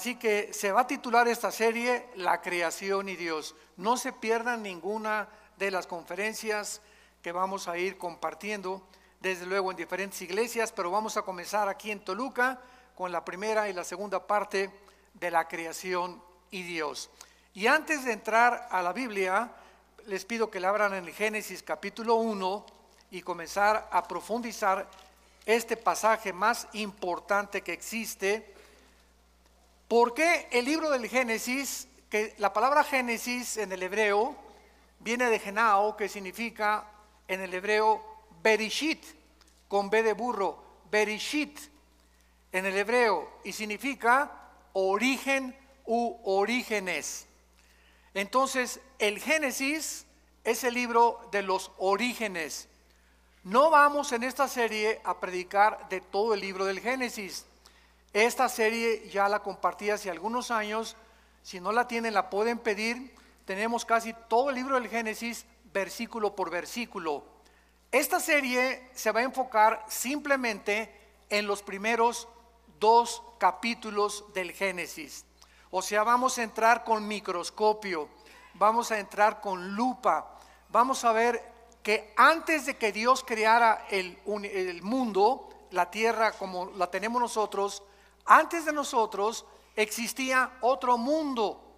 [0.00, 3.54] Así que se va a titular esta serie La creación y Dios.
[3.76, 5.28] No se pierdan ninguna
[5.58, 6.80] de las conferencias
[7.20, 8.80] que vamos a ir compartiendo,
[9.20, 12.62] desde luego en diferentes iglesias, pero vamos a comenzar aquí en Toluca
[12.96, 14.70] con la primera y la segunda parte
[15.12, 17.10] de la creación y Dios.
[17.52, 19.52] Y antes de entrar a la Biblia,
[20.06, 22.64] les pido que le abran en Génesis capítulo 1
[23.10, 24.88] y comenzar a profundizar
[25.44, 28.54] este pasaje más importante que existe.
[29.90, 34.36] ¿Por qué el libro del Génesis, que la palabra Génesis en el hebreo
[35.00, 36.86] viene de Genao, que significa
[37.26, 38.00] en el hebreo
[38.40, 39.04] Berishit,
[39.66, 41.58] con B de burro, Berishit
[42.52, 44.30] en el hebreo, y significa
[44.74, 47.26] origen u orígenes.
[48.14, 50.06] Entonces, el Génesis
[50.44, 52.68] es el libro de los orígenes.
[53.42, 57.44] No vamos en esta serie a predicar de todo el libro del Génesis.
[58.12, 60.96] Esta serie ya la compartí hace algunos años.
[61.42, 63.14] Si no la tienen, la pueden pedir.
[63.44, 67.24] Tenemos casi todo el libro del Génesis, versículo por versículo.
[67.92, 70.92] Esta serie se va a enfocar simplemente
[71.28, 72.26] en los primeros
[72.80, 75.24] dos capítulos del Génesis.
[75.70, 78.08] O sea, vamos a entrar con microscopio,
[78.54, 80.36] vamos a entrar con lupa,
[80.68, 81.40] vamos a ver
[81.84, 87.84] que antes de que Dios creara el, el mundo, la tierra como la tenemos nosotros,
[88.30, 91.76] antes de nosotros existía otro mundo,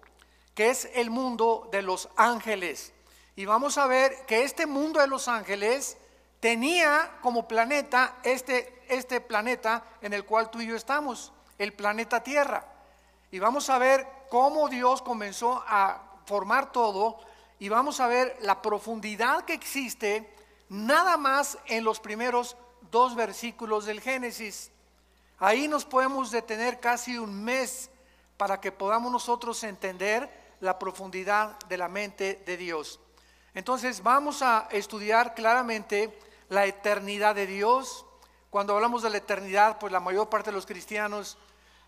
[0.53, 2.93] que es el mundo de los ángeles.
[3.35, 5.97] Y vamos a ver que este mundo de los ángeles
[6.39, 12.21] tenía como planeta este, este planeta en el cual tú y yo estamos, el planeta
[12.21, 12.63] Tierra.
[13.31, 17.17] Y vamos a ver cómo Dios comenzó a formar todo
[17.57, 20.31] y vamos a ver la profundidad que existe
[20.69, 22.57] nada más en los primeros
[22.91, 24.72] dos versículos del Génesis.
[25.43, 27.89] Ahí nos podemos detener casi un mes
[28.37, 33.01] para que podamos nosotros entender la profundidad de la mente de Dios.
[33.53, 36.17] Entonces vamos a estudiar claramente
[36.47, 38.05] la eternidad de Dios.
[38.49, 41.37] Cuando hablamos de la eternidad, pues la mayor parte de los cristianos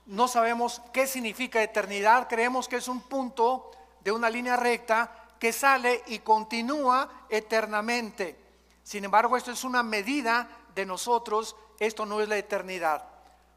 [0.05, 5.53] no sabemos qué significa eternidad, creemos que es un punto de una línea recta que
[5.53, 8.37] sale y continúa eternamente.
[8.83, 13.14] Sin embargo, esto es una medida de nosotros, esto no es la eternidad.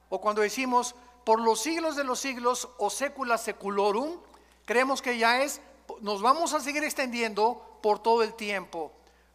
[0.09, 4.19] O cuando decimos por los siglos de los siglos o secula seculorum,
[4.65, 5.61] creemos que ya es,
[6.01, 8.93] nos vamos a seguir extendiendo por todo el tiempo.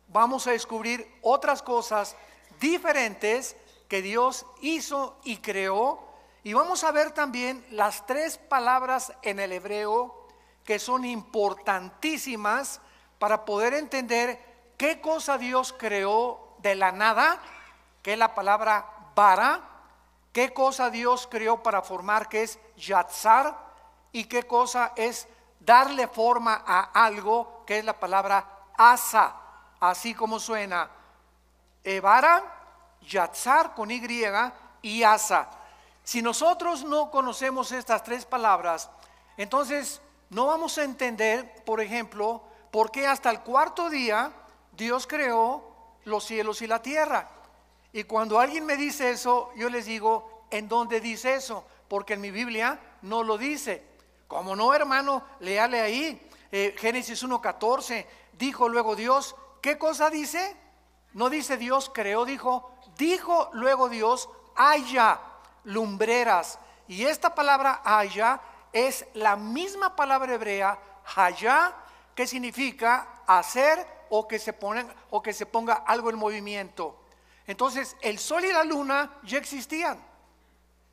[0.07, 2.15] Vamos a descubrir otras cosas
[2.59, 3.55] diferentes
[3.87, 5.99] que Dios hizo y creó
[6.43, 10.27] y vamos a ver también las tres palabras en el hebreo
[10.65, 12.81] que son importantísimas
[13.17, 14.39] para poder entender
[14.77, 17.41] qué cosa Dios creó de la nada,
[18.01, 19.72] que es la palabra bara,
[20.33, 23.55] qué cosa Dios creó para formar, que es yatzar,
[24.11, 25.27] y qué cosa es
[25.59, 28.45] darle forma a algo, que es la palabra
[28.77, 29.35] asa,
[29.79, 30.89] así como suena.
[31.83, 32.43] Ebara,
[33.01, 34.01] yatzar con Y
[34.81, 35.49] y asa.
[36.03, 38.89] Si nosotros no conocemos estas tres palabras,
[39.37, 44.31] entonces no vamos a entender, por ejemplo, por qué hasta el cuarto día
[44.73, 45.63] Dios creó
[46.05, 47.29] los cielos y la tierra.
[47.93, 51.63] Y cuando alguien me dice eso, yo les digo, ¿en dónde dice eso?
[51.87, 53.85] Porque en mi Biblia no lo dice.
[54.27, 56.29] Como no, hermano, léale ahí.
[56.51, 60.55] Eh, Génesis 1.14, dijo luego Dios, ¿qué cosa dice?
[61.13, 65.19] No dice Dios creó, dijo, dijo luego Dios, haya
[65.63, 66.57] lumbreras.
[66.87, 68.41] Y esta palabra haya
[68.71, 70.79] es la misma palabra hebrea,
[71.15, 71.75] haya,
[72.15, 77.02] que significa hacer o que se, ponen, o que se ponga algo en movimiento.
[77.47, 80.03] Entonces, el sol y la luna ya existían.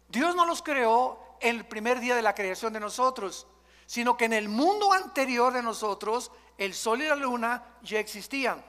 [0.08, 3.46] Dios no los creó en el primer día de la creación de nosotros,
[3.86, 8.64] sino que en el mundo anterior de nosotros, el sol y la luna ya existían.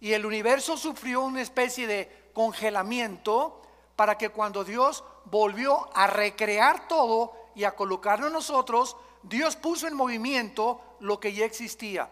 [0.00, 3.62] Y el universo sufrió una especie de congelamiento
[3.96, 9.88] para que cuando Dios volvió a recrear todo y a colocarlo en nosotros, Dios puso
[9.88, 12.08] en movimiento lo que ya existía.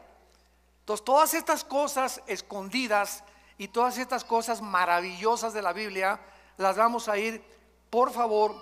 [0.81, 3.23] Entonces, todas estas cosas escondidas
[3.59, 6.21] y todas estas cosas maravillosas de la Biblia,
[6.57, 7.43] las vamos a ir,
[7.91, 8.55] por favor,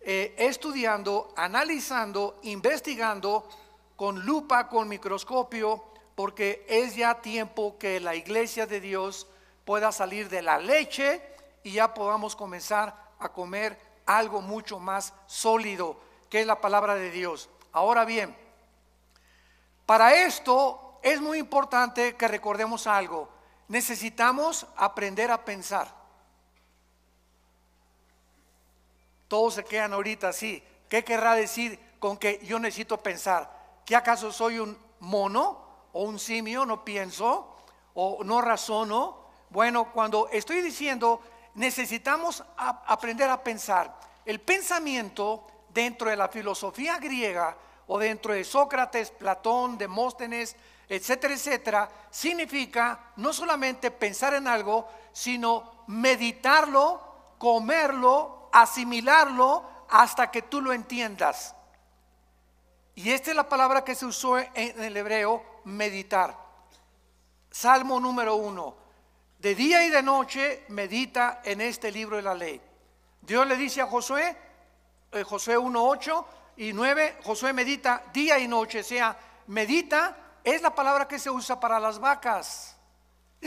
[0.00, 3.46] eh, estudiando, analizando, investigando
[3.96, 5.84] con lupa, con microscopio,
[6.14, 9.26] porque es ya tiempo que la iglesia de Dios
[9.64, 11.22] pueda salir de la leche
[11.62, 17.10] y ya podamos comenzar a comer algo mucho más sólido, que es la palabra de
[17.10, 17.50] Dios.
[17.72, 18.34] Ahora bien,
[19.86, 23.28] para esto es muy importante que recordemos algo.
[23.70, 25.86] Necesitamos aprender a pensar.
[29.28, 30.60] Todos se quedan ahorita así.
[30.88, 33.48] ¿Qué querrá decir con que yo necesito pensar?
[33.86, 36.66] ¿Que acaso soy un mono o un simio?
[36.66, 37.58] ¿No pienso?
[37.94, 39.18] ¿O no razono?
[39.50, 41.20] Bueno, cuando estoy diciendo
[41.54, 47.56] necesitamos aprender a pensar, el pensamiento dentro de la filosofía griega
[47.86, 50.56] o dentro de Sócrates, Platón, Demóstenes,
[50.90, 60.60] etcétera, etcétera, significa no solamente pensar en algo, sino meditarlo, comerlo, asimilarlo hasta que tú
[60.60, 61.54] lo entiendas.
[62.96, 66.36] Y esta es la palabra que se usó en el hebreo, meditar.
[67.48, 68.74] Salmo número uno.
[69.38, 72.60] De día y de noche medita en este libro de la ley.
[73.22, 74.36] Dios le dice a Josué,
[75.12, 76.26] eh, Josué 1, 8
[76.56, 79.16] y 9, Josué medita día y noche, o sea,
[79.46, 82.76] medita es la palabra que se usa para las vacas.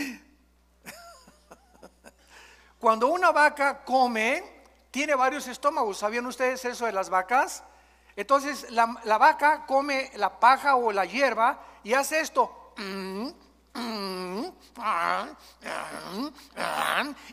[2.79, 4.43] Cuando una vaca come,
[4.91, 5.97] tiene varios estómagos.
[5.99, 7.63] ¿Sabían ustedes eso de las vacas?
[8.15, 8.85] Entonces la,
[9.17, 12.73] vaca come la paja o la hierba y hace esto.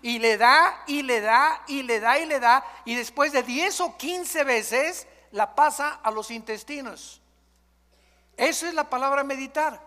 [0.02, 2.64] Y le da, y le da, y le da, y le da.
[2.84, 7.20] Y después de 10 o 15 veces la pasa a los intestinos.
[8.36, 9.80] Esa es la palabra meditar.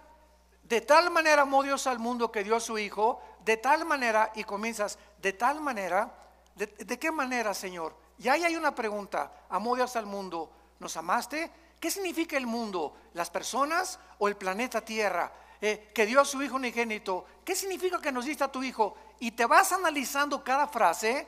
[0.63, 4.31] De tal manera amó Dios al mundo que dio a su Hijo, de tal manera,
[4.35, 6.11] y comienzas, de tal manera,
[6.55, 7.95] ¿de, qué manera, Señor?
[8.17, 10.49] Y ahí hay una pregunta, amó Dios al mundo,
[10.79, 11.51] ¿nos amaste?
[11.79, 12.95] ¿Qué significa el mundo?
[13.13, 15.31] ¿Las personas o el planeta Tierra?
[15.59, 18.95] Eh, que dio a su Hijo unigénito, ¿qué significa que nos diste a tu Hijo?
[19.19, 21.27] Y te vas analizando cada frase,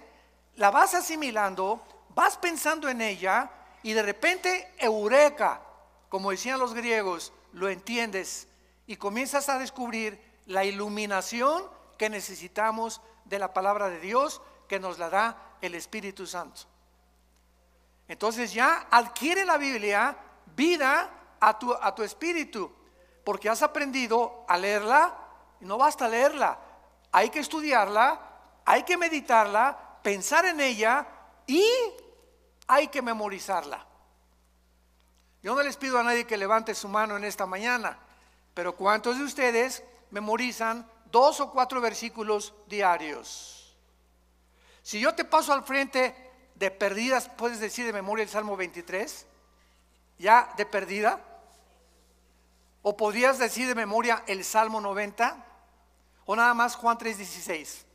[0.56, 3.50] la vas asimilando, vas pensando en ella,
[3.84, 5.62] y de repente, eureka,
[6.10, 8.48] como decían los griegos, lo entiendes
[8.88, 11.64] y comienzas a descubrir la iluminación
[11.98, 16.62] que necesitamos de la palabra de Dios que nos la da el Espíritu Santo.
[18.08, 20.18] Entonces ya adquiere la Biblia
[20.56, 21.10] vida
[21.40, 22.72] a tu, a tu espíritu,
[23.24, 25.26] porque has aprendido a leerla
[25.62, 26.60] no basta leerla,
[27.12, 28.20] hay que estudiarla,
[28.66, 31.06] hay que meditarla, pensar en ella
[31.48, 31.66] y
[32.68, 33.85] hay que memorizarla.
[35.46, 38.00] Yo no les pido a nadie que levante su mano en esta mañana,
[38.56, 43.78] pero ¿cuántos de ustedes memorizan dos o cuatro versículos diarios?
[44.82, 46.16] Si yo te paso al frente
[46.56, 49.28] de perdidas, puedes decir de memoria el Salmo 23,
[50.18, 51.22] ya de perdida,
[52.82, 55.46] o podrías decir de memoria el Salmo 90,
[56.26, 57.86] o nada más Juan 3:16.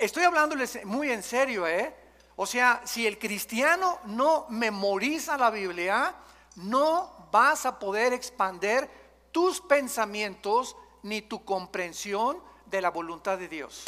[0.00, 1.94] Estoy hablándoles muy en serio, ¿eh?
[2.42, 6.14] O sea, si el cristiano no memoriza la Biblia,
[6.56, 8.88] no vas a poder expander
[9.30, 13.84] tus pensamientos ni tu comprensión de la voluntad de Dios.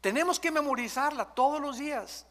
[0.00, 2.24] Tenemos que memorizarla todos los días.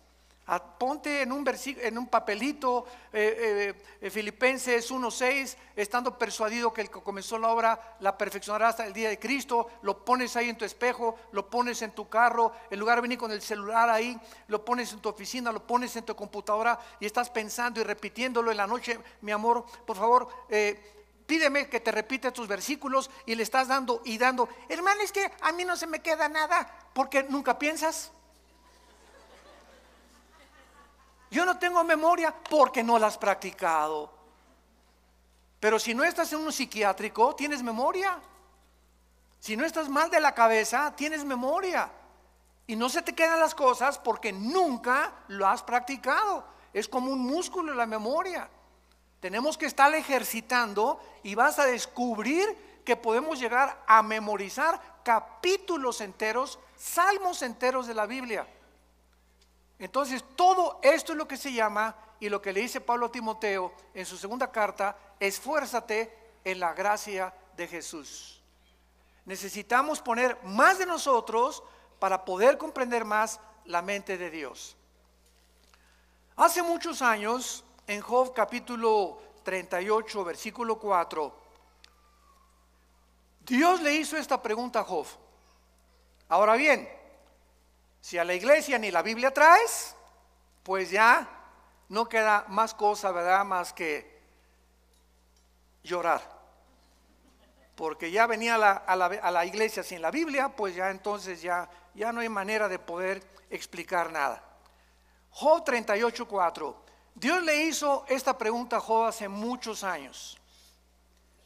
[0.77, 6.89] Ponte en un, en un papelito eh, eh, eh, Filipenses 1.6, estando persuadido que el
[6.89, 10.57] que comenzó la obra la perfeccionará hasta el día de Cristo, lo pones ahí en
[10.57, 14.19] tu espejo, lo pones en tu carro, en lugar de venir con el celular ahí,
[14.47, 18.51] lo pones en tu oficina, lo pones en tu computadora y estás pensando y repitiéndolo
[18.51, 20.27] en la noche, mi amor, por favor,
[21.25, 24.49] pídeme que te repite tus versículos y le estás dando y dando.
[24.67, 28.11] Hermano, es que a mí no se me queda nada porque nunca piensas.
[31.33, 34.07] Yo no tengo memoria porque no la has practicado.
[35.59, 38.19] Pero si no estás en un psiquiátrico, tienes memoria.
[39.39, 41.89] Si no estás mal de la cabeza, tienes memoria.
[42.67, 46.45] Y no se te quedan las cosas porque nunca lo has practicado.
[46.71, 48.47] Es como un músculo la memoria.
[49.19, 56.59] Tenemos que estar ejercitando y vas a descubrir que podemos llegar a memorizar capítulos enteros,
[56.77, 58.45] salmos enteros de la Biblia.
[59.83, 63.11] Entonces, todo esto es lo que se llama, y lo que le dice Pablo a
[63.11, 68.41] Timoteo en su segunda carta, esfuérzate en la gracia de Jesús.
[69.25, 71.61] Necesitamos poner más de nosotros
[71.99, 74.77] para poder comprender más la mente de Dios.
[76.37, 81.41] Hace muchos años, en Job capítulo 38, versículo 4,
[83.41, 85.07] Dios le hizo esta pregunta a Job.
[86.29, 86.87] Ahora bien,
[88.03, 89.95] si a la iglesia ni la Biblia traes,
[90.61, 91.25] pues ya
[91.87, 93.45] no queda más cosa, ¿verdad?
[93.45, 94.21] Más que
[95.85, 96.21] llorar.
[97.75, 102.19] Porque ya venía a la, iglesia sin la Biblia, pues ya entonces ya, ya no
[102.19, 104.43] hay manera de poder explicar nada.
[105.29, 106.75] Job 38.4.
[107.15, 110.37] Dios le hizo esta pregunta a Job hace muchos años.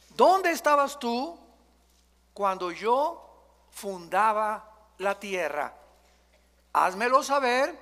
[0.09, 1.39] ¿Dónde estabas tú
[2.33, 5.71] cuando yo fundaba la tierra?
[6.85, 7.77] Házmelo saber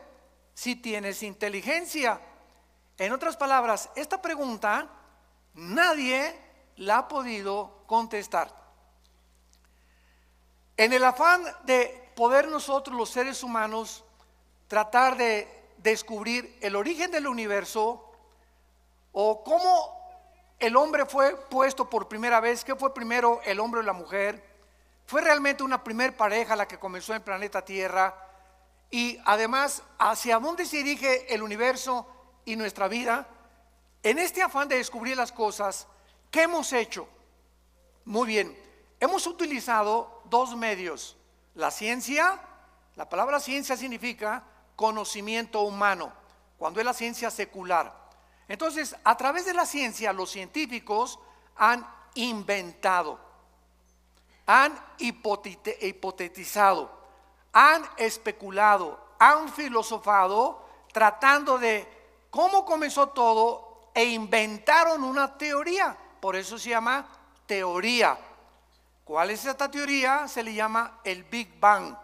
[0.53, 2.19] si tienes inteligencia?
[2.97, 4.89] En otras palabras, esta pregunta
[5.53, 6.39] nadie
[6.77, 8.53] la ha podido contestar.
[10.77, 14.03] En el afán de poder nosotros los seres humanos
[14.67, 15.47] tratar de
[15.77, 18.11] descubrir el origen del universo
[19.11, 19.95] o cómo
[20.59, 24.43] el hombre fue puesto por primera vez, qué fue primero el hombre o la mujer,
[25.05, 28.24] fue realmente una primer pareja la que comenzó en planeta Tierra
[28.95, 32.07] y además hacia dónde se dirige el universo
[32.45, 33.27] y nuestra vida.
[34.01, 35.85] En este afán de descubrir las cosas,
[36.31, 37.05] ¿qué hemos hecho?
[38.05, 38.57] Muy bien,
[39.01, 41.17] hemos utilizado dos medios.
[41.55, 42.39] La ciencia,
[42.95, 44.45] la palabra ciencia significa
[44.77, 46.13] conocimiento humano,
[46.57, 47.93] cuando es la ciencia secular.
[48.47, 51.19] Entonces, a través de la ciencia, los científicos
[51.57, 53.19] han inventado,
[54.45, 56.94] han hipotetizado,
[57.57, 61.87] han especulado, han filosofado, tratando de
[62.29, 65.95] cómo comenzó todo e inventaron una teoría.
[66.19, 67.07] Por eso se llama
[67.45, 68.19] teoría.
[69.05, 70.27] ¿Cuál es esta teoría?
[70.27, 71.95] Se le llama el Big Bang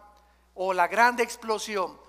[0.56, 2.00] o la gran explosión.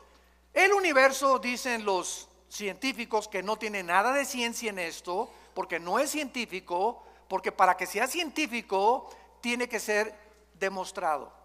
[0.55, 5.99] El universo, dicen los científicos, que no tiene nada de ciencia en esto, porque no
[5.99, 10.15] es científico, porque para que sea científico tiene que ser
[10.61, 11.42] demostrado.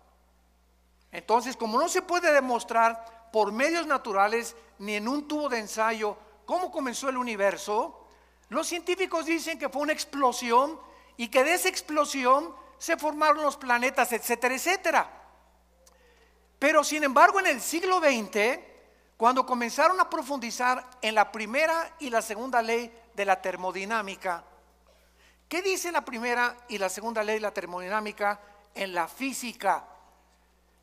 [1.12, 6.18] Entonces, como no se puede demostrar por medios naturales ni en un tubo de ensayo
[6.46, 8.08] cómo comenzó el universo,
[8.50, 10.80] los científicos dicen que fue una explosión
[11.18, 15.12] y que de esa explosión se formaron los planetas, etcétera, etcétera.
[16.60, 18.60] Pero sin embargo, en el siglo XX,
[19.18, 24.44] cuando comenzaron a profundizar en la primera y la segunda ley de la termodinámica,
[25.50, 28.40] ¿qué dice la primera y la segunda ley de la termodinámica
[28.74, 29.86] en la física?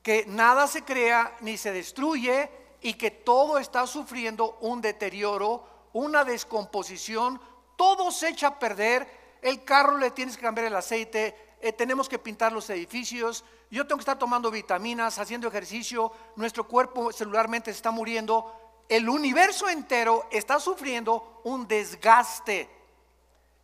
[0.04, 2.48] Que nada se crea ni se destruye
[2.80, 7.40] y que todo está sufriendo un deterioro, una descomposición,
[7.76, 9.08] todo se echa a perder,
[9.40, 13.86] el carro le tienes que cambiar el aceite, eh, tenemos que pintar los edificios, yo
[13.86, 18.54] tengo que estar tomando vitaminas, haciendo ejercicio, nuestro cuerpo celularmente está muriendo,
[18.88, 22.68] el universo entero está sufriendo un desgaste.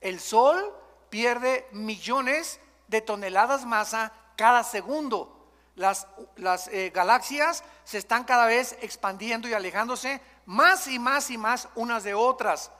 [0.01, 0.75] El Sol
[1.11, 5.40] pierde millones de toneladas masa cada segundo.
[5.77, 11.39] Las, las eh, galaxias se están cada vez expandiendo y alejándose más y más y
[11.39, 12.71] más unas de otras.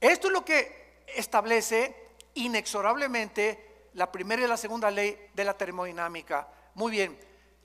[0.00, 1.94] Esto es lo que establece
[2.34, 6.46] inexorablemente la primera y la segunda ley de la termodinámica.
[6.74, 7.18] Muy bien,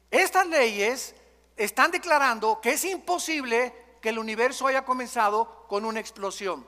[0.10, 1.14] estas leyes
[1.58, 6.66] están declarando que es imposible que el universo haya comenzado con una explosión.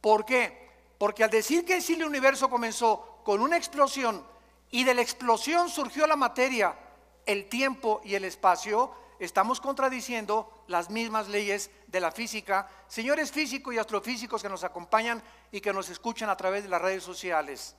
[0.00, 0.70] ¿Por qué?
[0.98, 4.24] Porque al decir que si el universo comenzó con una explosión
[4.72, 6.74] y de la explosión surgió la materia,
[7.26, 12.68] el tiempo y el espacio, estamos contradiciendo las mismas leyes de la física.
[12.88, 16.80] Señores físicos y astrofísicos que nos acompañan y que nos escuchan a través de las
[16.80, 17.76] redes sociales.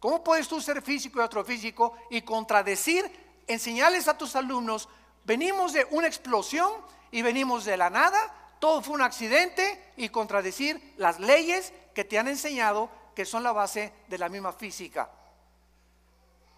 [0.00, 3.04] ¿Cómo puedes tú ser físico y astrofísico y contradecir,
[3.46, 4.88] enseñarles a tus alumnos,
[5.24, 6.72] venimos de una explosión
[7.10, 8.18] y venimos de la nada,
[8.60, 13.52] todo fue un accidente y contradecir las leyes que te han enseñado que son la
[13.52, 15.10] base de la misma física?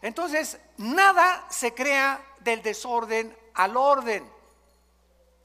[0.02, 4.28] Entonces, nada se crea del desorden al orden.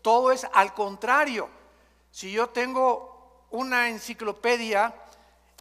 [0.02, 1.48] Todo es al contrario.
[2.12, 4.96] Si yo tengo una enciclopedia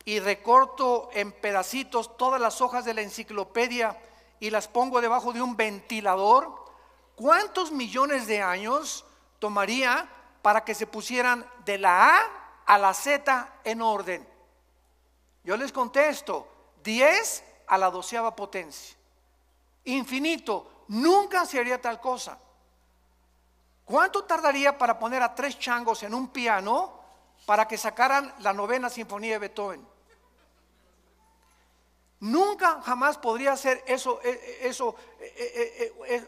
[0.06, 4.00] y recorto en pedacitos todas las hojas de la enciclopedia
[4.40, 6.64] y las pongo debajo de un ventilador,
[7.16, 9.04] ¿cuántos millones de años
[9.38, 10.08] tomaría
[10.40, 14.26] para que se pusieran de la A a la Z en orden?
[15.44, 16.48] Yo les contesto,
[16.82, 18.96] 10 a la doceava potencia.
[19.84, 22.38] Infinito, nunca se haría tal cosa.
[23.84, 27.00] ¿Cuánto tardaría para poner a tres changos en un piano
[27.44, 29.86] para que sacaran la novena sinfonía de Beethoven?
[32.18, 34.96] Nunca jamás podría ser eso, eh, eh, eso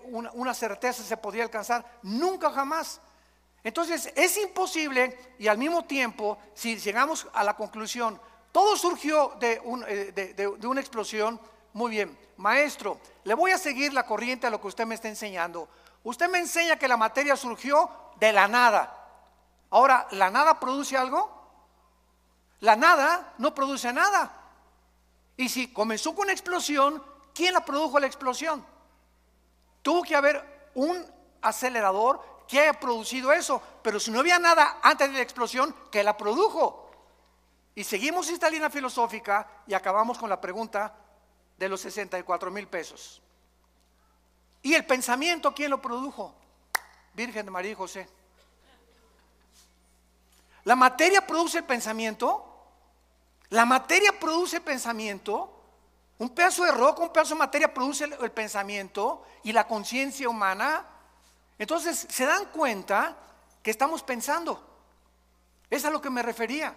[0.04, 3.00] una, una certeza se podría alcanzar, nunca jamás.
[3.64, 8.20] Entonces es imposible y al mismo tiempo, si llegamos a la conclusión,
[8.58, 9.60] todo surgió de,
[10.36, 11.40] de, una explosión,
[11.74, 15.06] muy bien, maestro, le voy a seguir la corriente a lo que usted me está
[15.06, 15.68] enseñando.
[16.02, 17.88] Usted me enseña que la materia surgió
[18.18, 18.92] de la nada.
[19.70, 21.30] Ahora, ¿la nada produce algo?
[22.58, 24.32] La nada no produce nada.
[25.36, 27.00] Y si comenzó con una explosión,
[27.32, 28.66] ¿quién la produjo la explosión?
[29.82, 31.06] Tuvo que haber un
[31.42, 36.02] acelerador que haya producido eso, pero si no había nada antes de la explosión, ¿qué
[36.02, 36.87] la produjo?
[37.78, 40.92] Y seguimos esta línea filosófica y acabamos con la pregunta
[41.56, 43.22] de los 64 mil pesos.
[44.62, 46.34] ¿Y el pensamiento quién lo produjo?
[47.14, 48.08] Virgen de María y José.
[50.64, 52.66] La materia produce pensamiento.
[53.50, 55.62] La materia produce pensamiento.
[56.18, 60.28] Un pedazo de roca, un pedazo de materia produce el, el pensamiento y la conciencia
[60.28, 60.84] humana.
[61.56, 63.16] Entonces se dan cuenta
[63.62, 64.68] que estamos pensando.
[65.70, 66.76] Es a lo que me refería.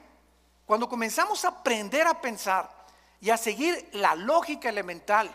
[0.71, 2.71] Cuando comenzamos a aprender a pensar
[3.19, 5.29] y a seguir la lógica elemental,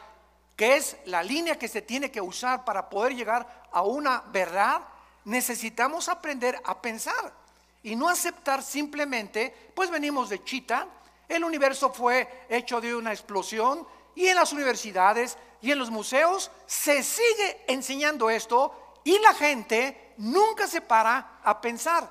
[0.57, 4.81] que es la línea que se tiene que usar para poder llegar a una verdad,
[5.27, 7.35] necesitamos aprender a pensar
[7.83, 10.89] y no aceptar simplemente, pues venimos de chita,
[11.29, 16.51] el universo fue hecho de una explosión y en las universidades y en los museos
[16.65, 22.11] se sigue enseñando esto y la gente nunca se para a pensar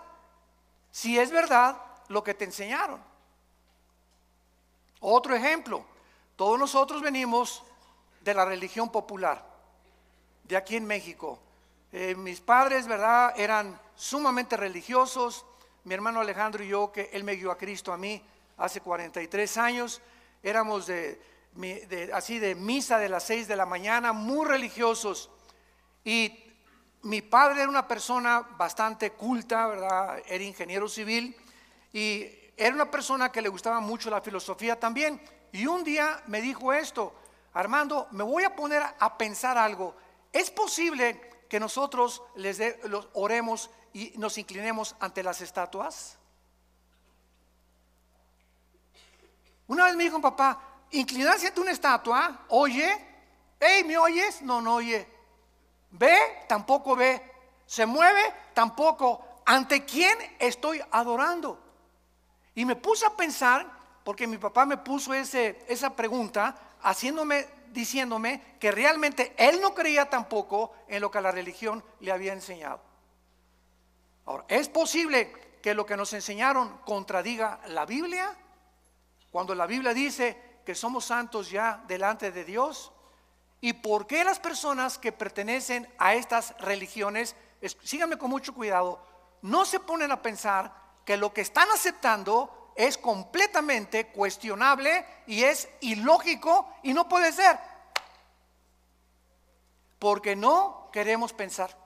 [0.92, 1.76] si es verdad
[2.10, 3.15] lo que te enseñaron.
[5.08, 5.86] Otro ejemplo,
[6.36, 7.62] todos nosotros venimos
[8.22, 9.46] de la religión popular,
[10.46, 11.38] de aquí en México.
[11.92, 15.46] Eh, mis padres, ¿verdad?, eran sumamente religiosos.
[15.84, 18.20] Mi hermano Alejandro y yo, que él me guió a Cristo a mí
[18.58, 20.02] hace 43 años,
[20.42, 21.22] éramos de,
[22.12, 25.30] así de misa de las 6 de la mañana, muy religiosos.
[26.04, 26.52] Y
[27.04, 30.24] mi padre era una persona bastante culta, ¿verdad?
[30.26, 31.38] Era ingeniero civil
[31.94, 35.22] y era una persona que le gustaba mucho la filosofía también.
[35.52, 37.14] Y un día me dijo esto,
[37.54, 39.96] Armando, me voy a poner a pensar algo.
[40.32, 46.18] ¿Es posible que nosotros les los oremos y nos inclinemos ante las estatuas?
[49.68, 52.98] Una vez me dijo papá, inclinarse ante una estatua, oye,
[53.60, 54.42] hey, ¿me oyes?
[54.42, 55.08] No, no oye.
[55.92, 56.46] ¿Ve?
[56.48, 57.22] Tampoco ve.
[57.66, 58.22] ¿Se mueve?
[58.54, 59.42] Tampoco.
[59.46, 61.65] ¿Ante quién estoy adorando?
[62.56, 63.70] Y me puse a pensar,
[64.04, 70.10] porque mi papá me puso ese, esa pregunta, haciéndome, diciéndome que realmente él no creía
[70.10, 72.82] tampoco en lo que la religión le había enseñado.
[74.26, 78.36] Ahora, ¿es posible que lo que nos enseñaron contradiga la Biblia?
[79.32, 82.92] Cuando la Biblia dice que somos santos ya delante de Dios.
[83.62, 87.36] ¿Y por qué las personas que pertenecen a estas religiones,
[87.84, 89.00] síganme con mucho cuidado,
[89.42, 95.70] no se ponen a pensar que lo que están aceptando es completamente cuestionable y es
[95.82, 97.58] ilógico y no puede ser?
[100.00, 101.78] Porque no queremos pensar.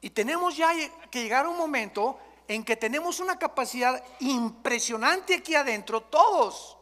[0.00, 0.70] Y tenemos ya
[1.10, 6.78] que llegar a un momento en que tenemos una capacidad impresionante aquí adentro, todos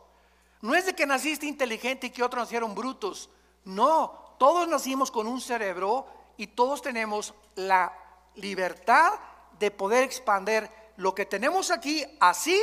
[0.62, 3.30] no es de que naciste inteligente y que otros nacieron brutos.
[3.64, 6.06] No, todos nacimos con un cerebro
[6.36, 7.92] y todos tenemos la
[8.34, 9.12] libertad
[9.58, 12.60] de poder expander lo que tenemos aquí así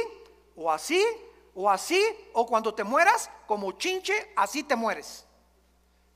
[0.55, 1.03] o así
[1.55, 2.03] o así
[2.33, 5.25] o cuando te mueras como chinche, así te mueres.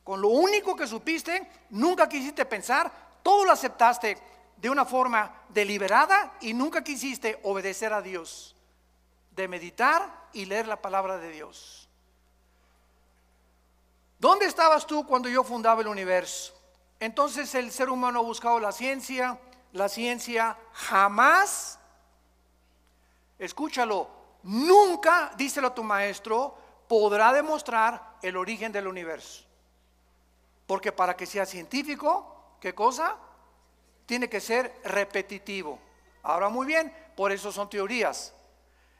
[0.04, 4.18] Con lo único que supiste, nunca quisiste pensar, todo lo aceptaste
[4.56, 8.56] de una forma deliberada y nunca quisiste obedecer a Dios
[9.32, 11.88] de meditar y leer la palabra de Dios.
[14.20, 16.54] ¿Dónde estabas tú cuando yo fundaba el universo?
[17.00, 19.40] Entonces el ser humano ha buscado la ciencia,
[19.74, 21.80] la ciencia jamás,
[23.38, 24.10] escúchalo,
[24.44, 29.44] nunca, díselo a tu maestro, podrá demostrar el origen del universo.
[30.66, 33.18] Porque para que sea científico, ¿qué cosa?
[34.06, 35.80] Tiene que ser repetitivo.
[36.24, 38.34] Ahora muy bien, por eso son teorías.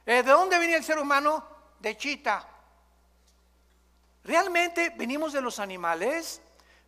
[0.06, 1.44] Eh, ¿De dónde viene el ser humano?
[1.78, 2.48] De chita.
[4.24, 6.40] ¿Realmente venimos de los animales?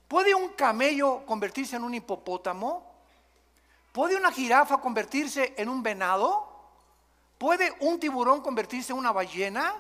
[0.08, 2.89] ¿Puede un camello convertirse en un hipopótamo?
[3.92, 6.48] ¿Puede una jirafa convertirse en un venado?
[7.38, 9.74] ¿Puede un tiburón convertirse en una ballena?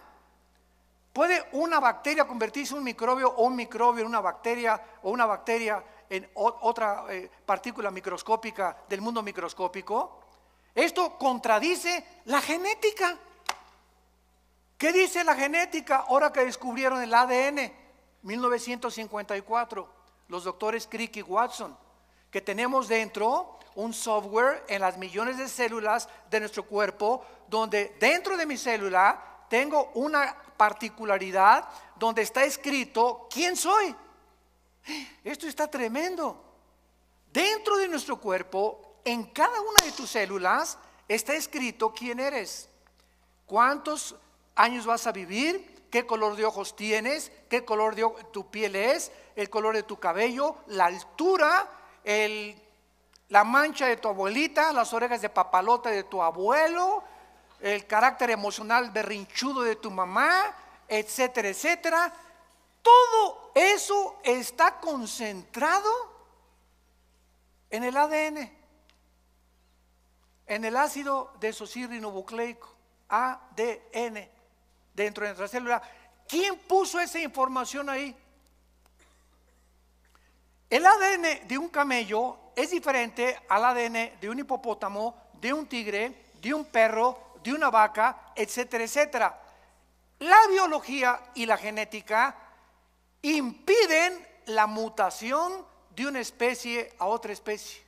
[1.12, 5.26] ¿Puede una bacteria convertirse en un microbio o un microbio en una bacteria o una
[5.26, 10.20] bacteria en otra eh, partícula microscópica del mundo microscópico?
[10.74, 13.16] Esto contradice la genética.
[14.78, 17.72] ¿Qué dice la genética ahora que descubrieron el ADN?
[18.22, 19.88] 1954,
[20.28, 21.76] los doctores Crick y Watson,
[22.30, 28.36] que tenemos dentro un software en las millones de células de nuestro cuerpo, donde dentro
[28.36, 33.94] de mi célula tengo una particularidad donde está escrito quién soy.
[35.24, 36.44] Esto está tremendo.
[37.32, 42.68] Dentro de nuestro cuerpo, en cada una de tus células, está escrito quién eres.
[43.46, 44.16] ¿Cuántos
[44.54, 49.10] años vas a vivir, qué color de ojos tienes, qué color de tu piel es,
[49.36, 51.68] el color de tu cabello, la altura,
[52.04, 57.04] la mancha de tu abuelita, las orejas de papalota de tu abuelo,
[57.60, 60.54] el carácter emocional berrinchudo de tu mamá,
[60.88, 62.12] etcétera, etcétera.
[62.82, 65.90] Todo eso está concentrado
[67.70, 68.60] en el ADN.
[70.46, 72.74] en el ácido desoxirribonucleico,
[73.08, 74.28] ADN,
[74.92, 75.80] dentro de nuestra célula.
[76.26, 78.16] ¿Quién puso esa información ahí?
[80.70, 86.30] El ADN de un camello es diferente al ADN de un hipopótamo, de un tigre,
[86.40, 89.42] de un perro, de una vaca, etcétera, etcétera.
[90.20, 92.36] La biología y la genética
[93.22, 97.82] impiden la mutación de una especie a otra especie.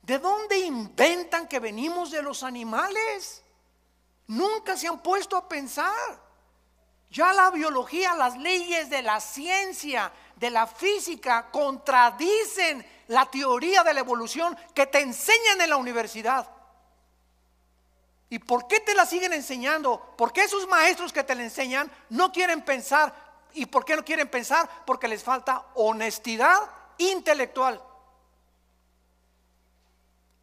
[0.00, 3.42] ¿De dónde inventan que venimos de los animales?
[4.28, 6.24] Nunca se han puesto a pensar.
[7.10, 13.94] Ya la biología, las leyes de la ciencia, de la física, contradicen la teoría de
[13.94, 16.48] la evolución que te enseñan en la universidad.
[18.28, 20.14] ¿Y por qué te la siguen enseñando?
[20.16, 23.14] ¿Por qué esos maestros que te la enseñan no quieren pensar?
[23.54, 24.68] ¿Y por qué no quieren pensar?
[24.84, 26.58] Porque les falta honestidad
[26.98, 27.82] intelectual.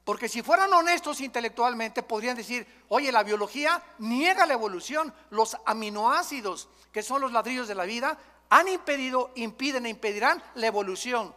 [0.03, 5.13] Porque si fueran honestos intelectualmente, podrían decir, oye, la biología niega la evolución.
[5.29, 8.17] Los aminoácidos, que son los ladrillos de la vida,
[8.49, 11.33] han impedido, impiden e impedirán la evolución.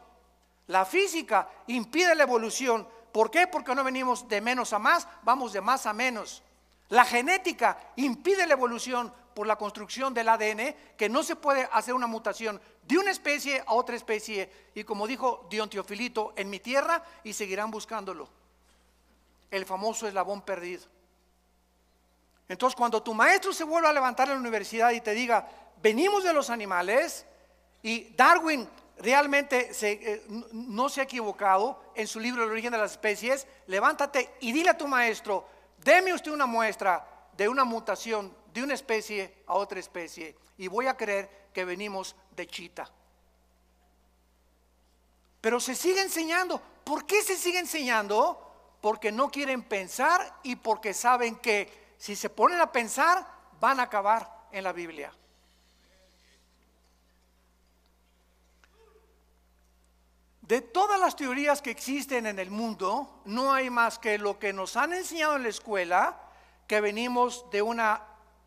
[0.67, 2.87] La física impide la evolución.
[3.13, 3.47] ¿Por qué?
[3.47, 6.43] Porque no venimos de menos a más, vamos de más a menos.
[6.89, 11.95] La genética impide la evolución por la construcción del ADN, que no se puede hacer
[11.95, 14.51] una mutación de una especie a otra especie.
[14.75, 18.29] Y como dijo Dion Teofilito, en mi tierra y seguirán buscándolo
[19.51, 20.85] el famoso eslabón perdido.
[22.49, 25.49] Entonces, cuando tu maestro se vuelva a levantar en la universidad y te diga,
[25.87, 27.25] venimos de los animales,
[27.81, 28.69] y Darwin
[28.99, 34.35] realmente eh, no se ha equivocado en su libro El origen de las especies, levántate
[34.41, 35.47] y dile a tu maestro,
[35.79, 40.89] deme usted una muestra de una mutación de una especie a otra especie, y voy
[40.89, 42.91] a creer que venimos de chita.
[45.41, 46.61] Pero se sigue enseñando.
[46.83, 48.47] ¿Por qué se sigue enseñando?
[48.81, 53.27] porque no quieren pensar y porque saben que si se ponen a pensar
[53.59, 55.13] van a acabar en la Biblia.
[60.47, 64.53] De todas las teorías que existen en el mundo, no hay más que lo que
[64.53, 66.21] nos han enseñado en la escuela,
[66.69, 68.01] que venimos de una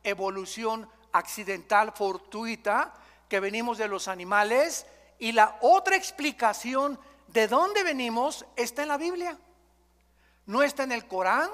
[0.03, 2.93] evolución accidental, fortuita,
[3.27, 4.85] que venimos de los animales,
[5.19, 9.37] y la otra explicación de dónde venimos está en la Biblia.
[10.45, 11.49] No está en el Corán,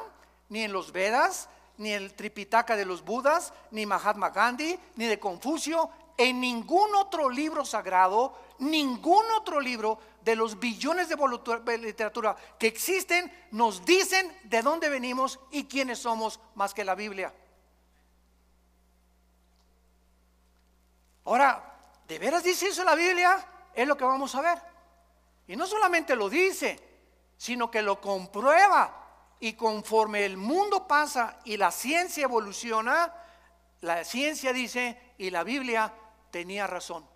[0.49, 5.05] ni en los Vedas, ni en el Tripitaka de los Budas, ni Mahatma Gandhi, ni
[5.08, 12.36] de Confucio, en ningún otro libro sagrado, ningún otro libro de los billones de literatura
[12.58, 17.34] que existen nos dicen de dónde venimos y quiénes somos más que la Biblia.
[21.26, 23.48] Ahora, ¿de veras dice eso la Biblia?
[23.74, 24.62] Es lo que vamos a ver.
[25.48, 26.80] Y no solamente lo dice,
[27.38, 29.02] sino que lo comprueba.
[29.39, 33.13] Y conforme el mundo pasa y la ciencia evoluciona,
[33.82, 35.94] la ciencia dice, y la Biblia
[36.32, 37.14] tenía razón.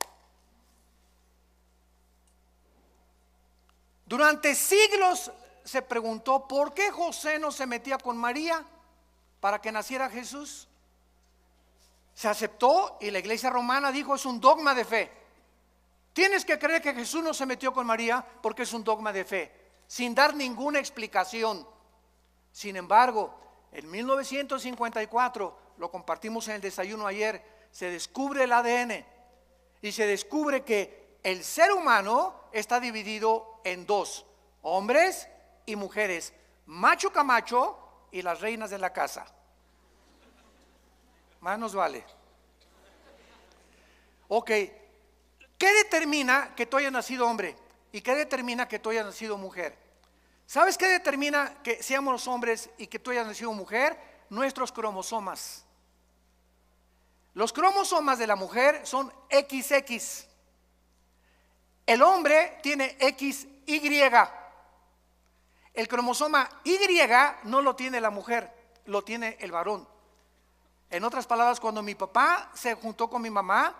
[4.09, 5.31] Durante siglos
[5.63, 8.65] se preguntó por qué José no se metía con María
[9.39, 10.67] para que naciera Jesús.
[12.15, 15.11] Se aceptó y la iglesia romana dijo es un dogma de fe.
[16.11, 19.25] Tienes que creer que Jesús no se metió con María porque es un dogma de
[19.25, 21.67] fe sin dar ninguna explicación.
[22.51, 23.33] Sin embargo,
[23.71, 29.05] en 1954, lo compartimos en el desayuno ayer, se descubre el ADN
[29.81, 34.25] y se descubre que el ser humano está dividido en dos,
[34.61, 35.27] hombres
[35.65, 36.33] y mujeres,
[36.65, 37.77] macho camacho
[38.11, 39.25] y las reinas de la casa.
[41.41, 42.03] Más nos vale.
[44.27, 47.55] Ok, ¿qué determina que tú hayas nacido hombre?
[47.91, 49.75] ¿Y qué determina que tú hayas nacido mujer?
[50.45, 53.97] ¿Sabes qué determina que seamos los hombres y que tú hayas nacido mujer?
[54.29, 55.65] Nuestros cromosomas.
[57.33, 60.28] Los cromosomas de la mujer son XX.
[61.89, 64.03] El hombre tiene XY.
[65.73, 66.77] El cromosoma Y
[67.45, 68.53] no lo tiene la mujer,
[68.85, 69.87] lo tiene el varón.
[70.91, 73.75] En otras palabras, cuando mi papá se juntó con mi mamá,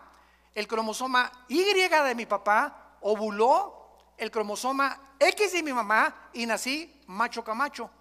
[0.56, 7.04] el cromosoma Y de mi papá ovuló el cromosoma X de mi mamá y nací
[7.06, 7.92] macho camacho.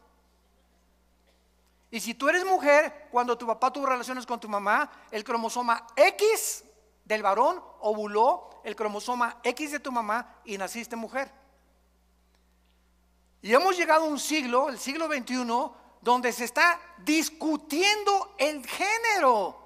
[1.91, 5.87] Y si tú eres mujer, cuando tu papá tuvo relaciones con tu mamá, el cromosoma
[5.95, 6.65] X
[7.05, 11.31] del varón ovuló el cromosoma X de tu mamá y naciste mujer.
[13.41, 15.45] Y hemos llegado a un siglo, el siglo XXI,
[16.01, 19.57] donde se está discutiendo el género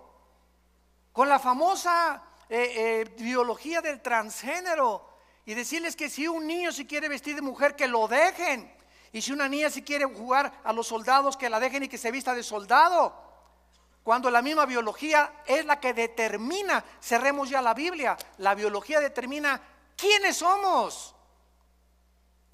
[1.12, 5.08] con la famosa eh, eh, biología del transgénero
[5.44, 8.72] y decirles que si un niño se quiere vestir de mujer, que lo dejen.
[9.12, 11.98] Y si una niña si quiere jugar a los soldados, que la dejen y que
[11.98, 13.31] se vista de soldado.
[14.02, 19.60] Cuando la misma biología es la que determina, cerremos ya la Biblia, la biología determina
[19.96, 21.14] quiénes somos.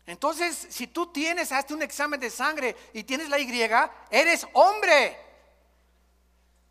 [0.04, 3.50] Entonces, si tú tienes, hazte un examen de sangre y tienes la Y,
[4.10, 5.18] eres hombre.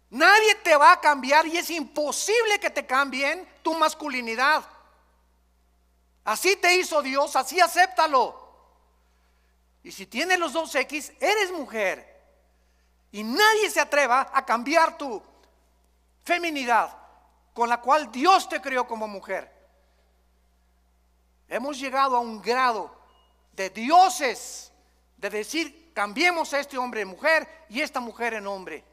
[0.09, 4.63] Nadie te va a cambiar y es imposible que te cambien tu masculinidad.
[6.23, 8.47] Así te hizo Dios, así acéptalo.
[9.83, 12.16] Y si tienes los dos X, eres mujer.
[13.17, 15.19] Y nadie se atreva a cambiar tu
[16.23, 16.95] feminidad
[17.51, 19.51] con la cual Dios te creó como mujer.
[21.47, 22.95] Hemos llegado a un grado
[23.53, 24.71] de dioses
[25.17, 28.84] de decir, cambiemos a este hombre en mujer y esta mujer en hombre.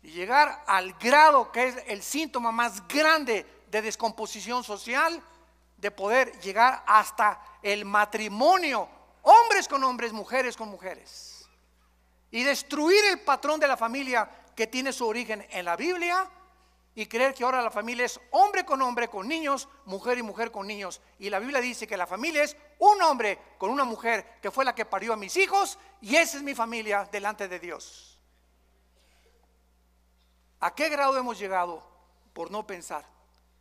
[0.00, 5.20] Y llegar al grado que es el síntoma más grande de descomposición social,
[5.78, 8.88] de poder llegar hasta el matrimonio,
[9.22, 11.33] hombres con hombres, mujeres con mujeres
[12.34, 16.28] y destruir el patrón de la familia que tiene su origen en la Biblia
[16.92, 20.50] y creer que ahora la familia es hombre con hombre con niños, mujer y mujer
[20.50, 21.00] con niños.
[21.20, 24.64] Y la Biblia dice que la familia es un hombre con una mujer que fue
[24.64, 28.18] la que parió a mis hijos y esa es mi familia delante de Dios.
[30.58, 31.88] ¿A qué grado hemos llegado
[32.32, 33.06] por no pensar?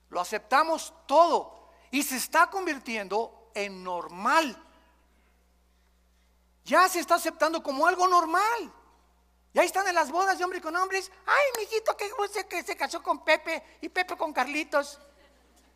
[0.09, 4.59] Lo aceptamos todo y se está convirtiendo en normal
[6.63, 8.73] ya se está aceptando como algo normal.
[9.53, 11.11] Y ahí están en las bodas de hombres con hombres.
[11.25, 12.09] Ay, mijito, que
[12.49, 14.99] que se casó con Pepe y Pepe con Carlitos.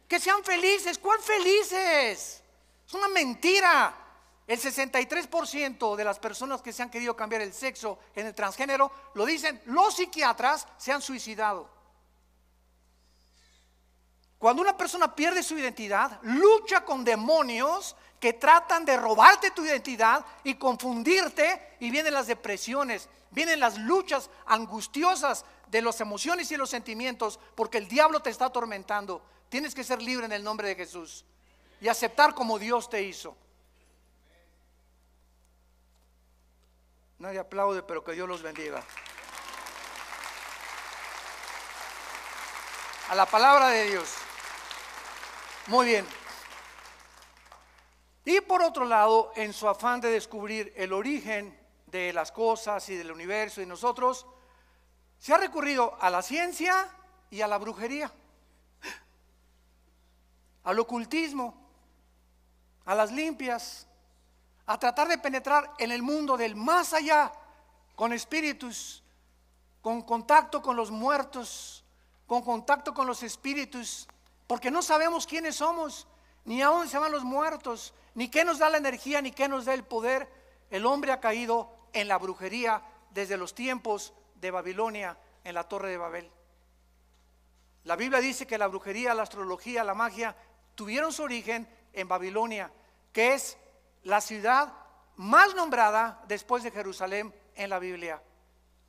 [0.07, 0.97] Que sean felices.
[0.97, 2.41] ¿Cuál felices?
[2.87, 4.03] Es una mentira.
[4.47, 8.89] El 63% de las personas que se han querido cambiar el sexo en el transgénero
[9.13, 11.76] lo dicen los psiquiatras se han suicidado.
[14.39, 20.25] Cuando una persona pierde su identidad, lucha con demonios que tratan de robarte tu identidad
[20.43, 26.69] y confundirte y vienen las depresiones, vienen las luchas angustiosas de las emociones y los
[26.69, 29.21] sentimientos porque el diablo te está atormentando.
[29.49, 31.25] Tienes que ser libre en el nombre de Jesús
[31.81, 33.35] y aceptar como Dios te hizo.
[37.19, 38.83] Nadie aplaude, pero que Dios los bendiga.
[43.09, 44.09] A la palabra de Dios.
[45.67, 46.05] Muy bien.
[48.25, 52.95] Y por otro lado, en su afán de descubrir el origen de las cosas y
[52.97, 54.25] del universo y nosotros,
[55.19, 56.89] se ha recurrido a la ciencia
[57.29, 58.11] y a la brujería,
[60.65, 61.55] al ocultismo,
[62.83, 63.87] a las limpias,
[64.65, 67.31] a tratar de penetrar en el mundo del más allá
[67.95, 69.01] con espíritus,
[69.81, 71.85] con contacto con los muertos,
[72.27, 74.07] con contacto con los espíritus,
[74.45, 76.07] porque no sabemos quiénes somos,
[76.45, 79.47] ni a dónde se van los muertos, ni qué nos da la energía, ni qué
[79.47, 80.29] nos da el poder.
[80.69, 85.89] El hombre ha caído en la brujería desde los tiempos de Babilonia, en la torre
[85.89, 86.29] de Babel.
[87.85, 90.35] La Biblia dice que la brujería, la astrología, la magia
[90.75, 92.71] tuvieron su origen en Babilonia,
[93.13, 93.57] que es
[94.03, 94.73] la ciudad
[95.15, 98.21] más nombrada después de Jerusalén en la Biblia.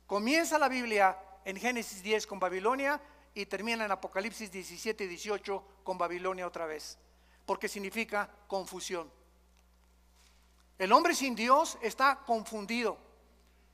[0.05, 3.01] Comienza la Biblia en Génesis 10 con Babilonia
[3.39, 6.97] y termina en Apocalipsis 17 y 18 con Babilonia otra vez,
[7.45, 9.09] porque significa confusión.
[10.77, 12.97] El hombre sin Dios está confundido.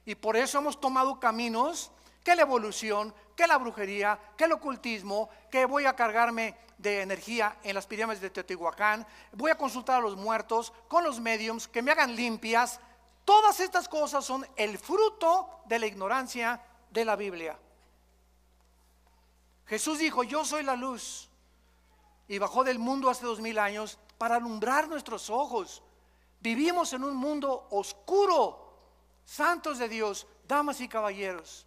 [0.06, 1.89] Y por eso hemos tomado caminos
[2.23, 7.58] que la evolución, que la brujería, que el ocultismo, que voy a cargarme de energía
[7.63, 11.82] en las pirámides de Teotihuacán, voy a consultar a los muertos con los mediums que
[11.82, 12.80] me hagan limpias.
[13.23, 17.58] Todas estas cosas son el fruto de la ignorancia de la Biblia.
[19.67, 21.30] Jesús dijo, yo soy la luz.
[22.28, 25.84] Y bajó del mundo hace dos mil años para alumbrar nuestros ojos
[26.45, 28.69] Vivimos en un mundo oscuro,
[29.25, 31.65] santos de Dios, damas y caballeros.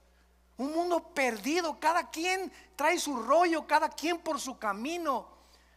[0.56, 5.26] Un mundo perdido, cada quien trae su rollo, cada quien por su camino.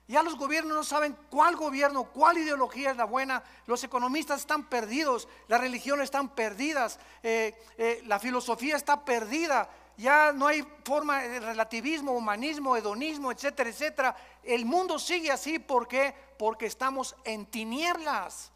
[0.07, 3.43] Ya los gobiernos no saben cuál gobierno, cuál ideología es la buena.
[3.65, 9.67] Los economistas están perdidos, las religiones están perdidas, eh, eh, la filosofía está perdida.
[9.97, 14.15] Ya no hay forma de relativismo, humanismo, hedonismo, etcétera, etcétera.
[14.43, 16.15] El mundo sigue así, ¿por qué?
[16.37, 18.51] Porque estamos en tinieblas.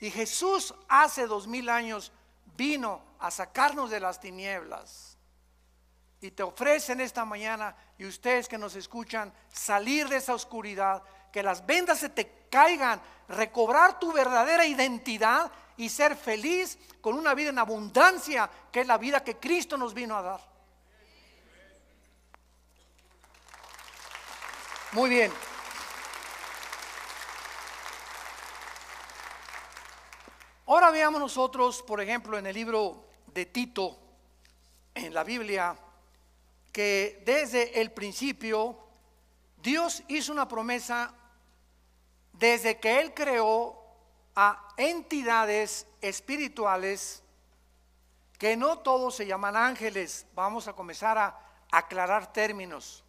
[0.00, 2.12] Y Jesús hace dos mil años
[2.56, 5.16] vino a sacarnos de las tinieblas.
[6.20, 11.42] Y te ofrecen esta mañana, y ustedes que nos escuchan, salir de esa oscuridad, que
[11.42, 17.50] las vendas se te caigan, recobrar tu verdadera identidad y ser feliz con una vida
[17.50, 20.53] en abundancia, que es la vida que Cristo nos vino a dar.
[24.94, 25.32] Muy bien.
[30.66, 33.98] Ahora veamos nosotros, por ejemplo, en el libro de Tito,
[34.94, 35.76] en la Biblia,
[36.70, 38.78] que desde el principio
[39.56, 41.12] Dios hizo una promesa
[42.32, 43.76] desde que Él creó
[44.36, 47.20] a entidades espirituales
[48.38, 50.24] que no todos se llaman ángeles.
[50.36, 51.36] Vamos a comenzar a
[51.72, 53.04] aclarar términos.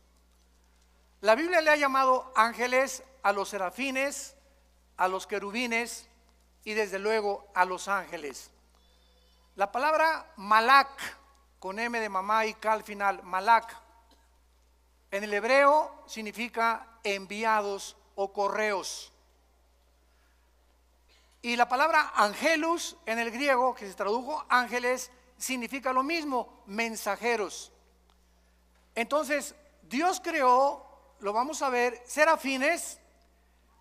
[1.26, 4.36] La Biblia le ha llamado ángeles a los serafines,
[4.96, 6.08] a los querubines
[6.64, 8.52] y desde luego a los ángeles.
[9.56, 10.88] La palabra malak,
[11.58, 13.76] con M de mamá y K al final, malak,
[15.10, 19.12] en el hebreo significa enviados o correos.
[21.42, 25.10] Y la palabra angelus en el griego, que se tradujo ángeles,
[25.40, 27.72] significa lo mismo, mensajeros.
[28.94, 29.56] Entonces,
[29.90, 30.86] Dios creó,
[31.20, 33.00] lo vamos a ver, serafines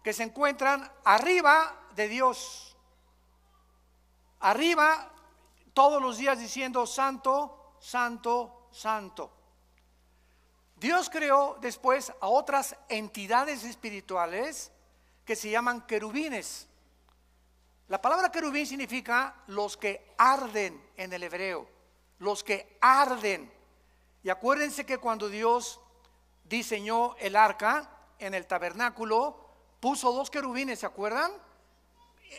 [0.03, 2.77] que se encuentran arriba de Dios.
[4.41, 5.11] Arriba
[5.73, 9.33] todos los días diciendo santo, santo, santo.
[10.77, 14.71] Dios creó después a otras entidades espirituales
[15.25, 16.69] que se llaman querubines.
[17.89, 21.69] La palabra querubín significa los que arden en el hebreo,
[22.19, 23.53] los que arden.
[24.23, 25.81] Y acuérdense que cuando Dios
[26.45, 29.37] diseñó el arca en el tabernáculo,
[29.81, 31.33] puso dos querubines, ¿se acuerdan?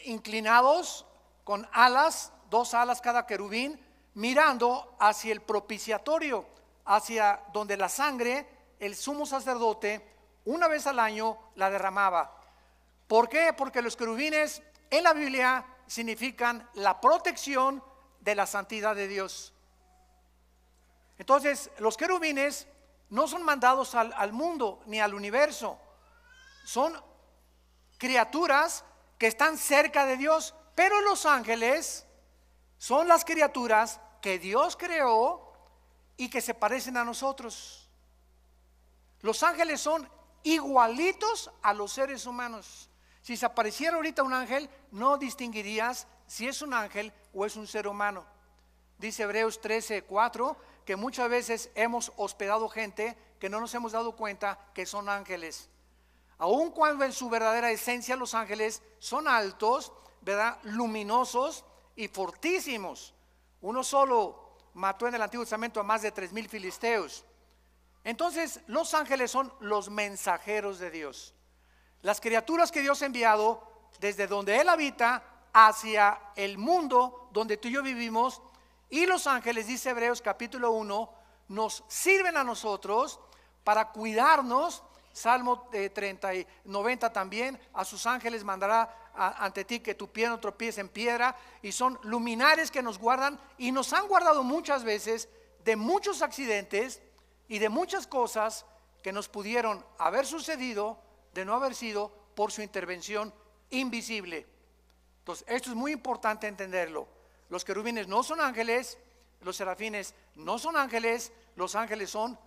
[0.05, 1.05] Inclinados
[1.43, 3.79] con alas, dos alas cada querubín,
[4.15, 6.45] mirando hacia el propiciatorio,
[6.85, 8.47] hacia donde la sangre,
[8.79, 10.15] el sumo sacerdote,
[10.45, 12.39] una vez al año la derramaba.
[13.07, 13.53] ¿Por qué?
[13.53, 17.83] Porque los querubines en la Biblia significan la protección
[18.21, 19.53] de la santidad de Dios.
[21.17, 22.67] Entonces, los querubines
[23.15, 25.79] no son mandados al, mundo ni al universo,
[26.65, 26.93] son
[27.97, 28.83] criaturas
[29.17, 32.05] que están cerca de Dios, pero los ángeles
[32.77, 35.53] son las criaturas que Dios creó
[36.17, 37.89] y que se parecen a nosotros.
[39.21, 40.09] Los ángeles son
[40.43, 42.89] igualitos a los seres humanos.
[43.21, 47.65] Si se apareciera ahorita un ángel, no distinguirías si es un ángel o es un
[47.65, 48.25] ser humano.
[48.97, 54.15] Dice Hebreos 13, 4, que muchas veces hemos hospedado gente que no nos hemos dado
[54.15, 55.69] cuenta que son ángeles.
[56.37, 60.59] Aun cuando en su verdadera esencia los ángeles son altos, ¿verdad?
[60.63, 63.13] Luminosos y fortísimos.
[63.61, 67.25] Uno solo mató en el Antiguo Testamento a más de tres mil filisteos.
[68.03, 71.35] Entonces, los ángeles son los mensajeros de Dios
[72.05, 73.67] las criaturas que Dios ha enviado
[73.99, 78.43] desde donde Él habita hacia el mundo donde tú y yo vivimos.
[78.89, 81.13] Y los ángeles, dice Hebreos capítulo 1,
[81.49, 83.19] nos sirven a nosotros
[83.63, 84.83] para cuidarnos.
[85.11, 90.41] Salmo 30 y 90 también, a sus ángeles mandará ante ti que tu pie no
[90.41, 91.37] tropiece en piedra.
[91.61, 95.29] Y son luminares que nos guardan y nos han guardado muchas veces
[95.63, 97.01] de muchos accidentes
[97.47, 98.65] y de muchas cosas
[99.01, 100.99] que nos pudieron haber sucedido
[101.33, 103.33] de no haber sido por su intervención
[103.69, 104.45] invisible.
[105.19, 107.07] Entonces, esto es muy importante entenderlo.
[107.49, 108.97] Los querubines no son ángeles,
[109.41, 112.37] los serafines no son ángeles, los ángeles son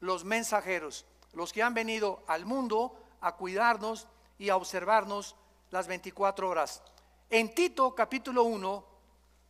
[0.00, 4.06] los mensajeros, los que han venido al mundo a cuidarnos
[4.38, 5.34] y a observarnos
[5.70, 6.82] las 24 horas.
[7.30, 8.84] En Tito capítulo 1,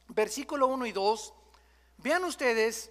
[0.09, 1.35] versículo 1 y 2,
[1.99, 2.91] vean ustedes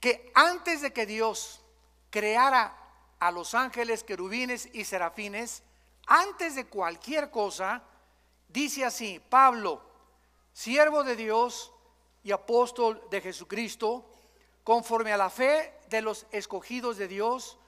[0.00, 1.62] que antes de que Dios
[2.10, 2.76] creara
[3.18, 5.62] a los ángeles, querubines y serafines,
[6.06, 7.82] antes de cualquier cosa,
[8.48, 9.80] dice así, Pablo,
[10.54, 11.70] siervo de Dios
[12.22, 14.10] y apóstol de Jesucristo,
[14.64, 17.58] conforme a la fe de los escogidos de Dios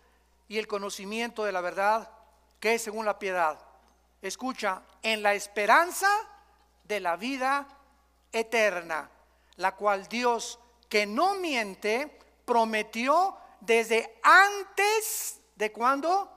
[0.49, 2.11] y el conocimiento de la verdad,
[2.59, 3.61] que es según la piedad.
[4.22, 6.09] Escucha, en la esperanza
[6.84, 7.68] de la vida
[8.32, 9.11] eterna,
[9.57, 10.59] la cual Dios,
[10.89, 16.30] que no miente, prometió desde antes ¿De cuándo?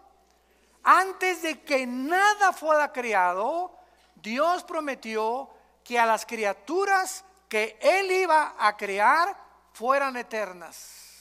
[0.81, 3.75] Antes de que nada fuera creado,
[4.15, 5.49] Dios prometió
[5.89, 9.35] que a las criaturas que Él iba a crear
[9.73, 11.15] fueran eternas.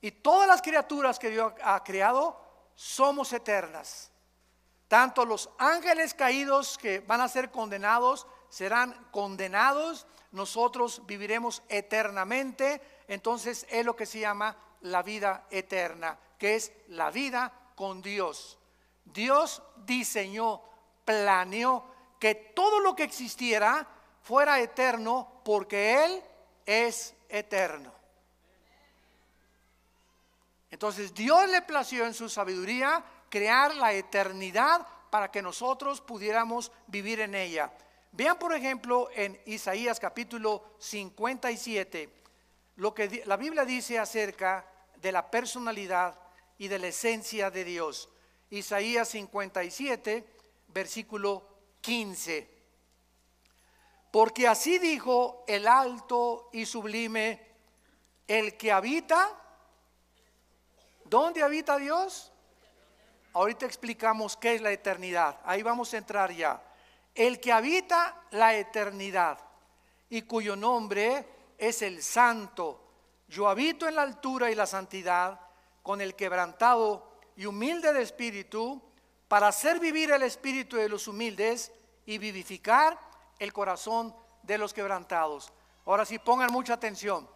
[0.00, 2.40] Y todas las criaturas que Dios ha creado
[2.74, 4.10] somos eternas.
[4.88, 13.66] Tanto los ángeles caídos que van a ser condenados serán condenados, nosotros viviremos eternamente entonces
[13.68, 18.56] es lo que se llama la vida eterna, que es la vida con Dios.
[19.04, 20.69] Dios diseñó,
[21.10, 21.84] planeó
[22.18, 23.86] que todo lo que existiera
[24.22, 26.22] fuera eterno porque Él
[26.64, 27.92] es eterno.
[30.70, 37.20] Entonces Dios le plació en su sabiduría crear la eternidad para que nosotros pudiéramos vivir
[37.20, 37.72] en ella.
[38.12, 42.08] Vean, por ejemplo, en Isaías capítulo 57,
[42.76, 44.64] lo que la Biblia dice acerca
[44.96, 46.18] de la personalidad
[46.58, 48.08] y de la esencia de Dios.
[48.50, 50.39] Isaías 57,
[50.72, 51.46] versículo
[51.80, 52.60] 15.
[54.10, 57.48] Porque así dijo el alto y sublime,
[58.26, 59.30] el que habita,
[61.04, 62.32] ¿dónde habita Dios?
[63.32, 65.40] Ahorita explicamos qué es la eternidad.
[65.44, 66.60] Ahí vamos a entrar ya.
[67.14, 69.38] El que habita la eternidad
[70.08, 72.80] y cuyo nombre es el santo.
[73.28, 75.40] Yo habito en la altura y la santidad
[75.82, 78.82] con el quebrantado y humilde de espíritu
[79.30, 81.70] para hacer vivir el espíritu de los humildes
[82.04, 82.98] y vivificar
[83.38, 84.12] el corazón
[84.42, 85.52] de los quebrantados.
[85.86, 87.30] Ahora sí, pongan mucha atención.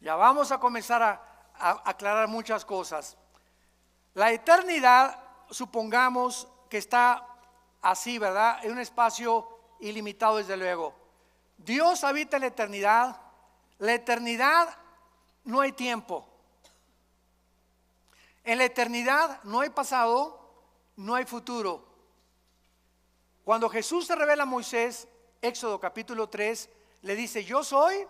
[0.00, 1.20] Ya vamos a comenzar a,
[1.58, 3.16] a aclarar muchas cosas.
[4.14, 5.18] La eternidad,
[5.50, 7.26] supongamos que está
[7.82, 8.64] así, ¿verdad?
[8.64, 9.48] En un espacio
[9.80, 10.94] ilimitado, desde luego.
[11.56, 13.20] Dios habita en la eternidad.
[13.78, 14.76] La eternidad
[15.42, 16.29] no hay tiempo.
[18.50, 20.40] En la eternidad no hay pasado,
[20.96, 21.86] no hay futuro.
[23.44, 25.06] Cuando Jesús se revela a Moisés,
[25.40, 26.68] Éxodo capítulo 3,
[27.02, 28.04] le dice, yo soy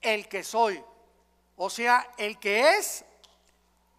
[0.00, 0.82] el que soy.
[1.54, 3.04] O sea, el que es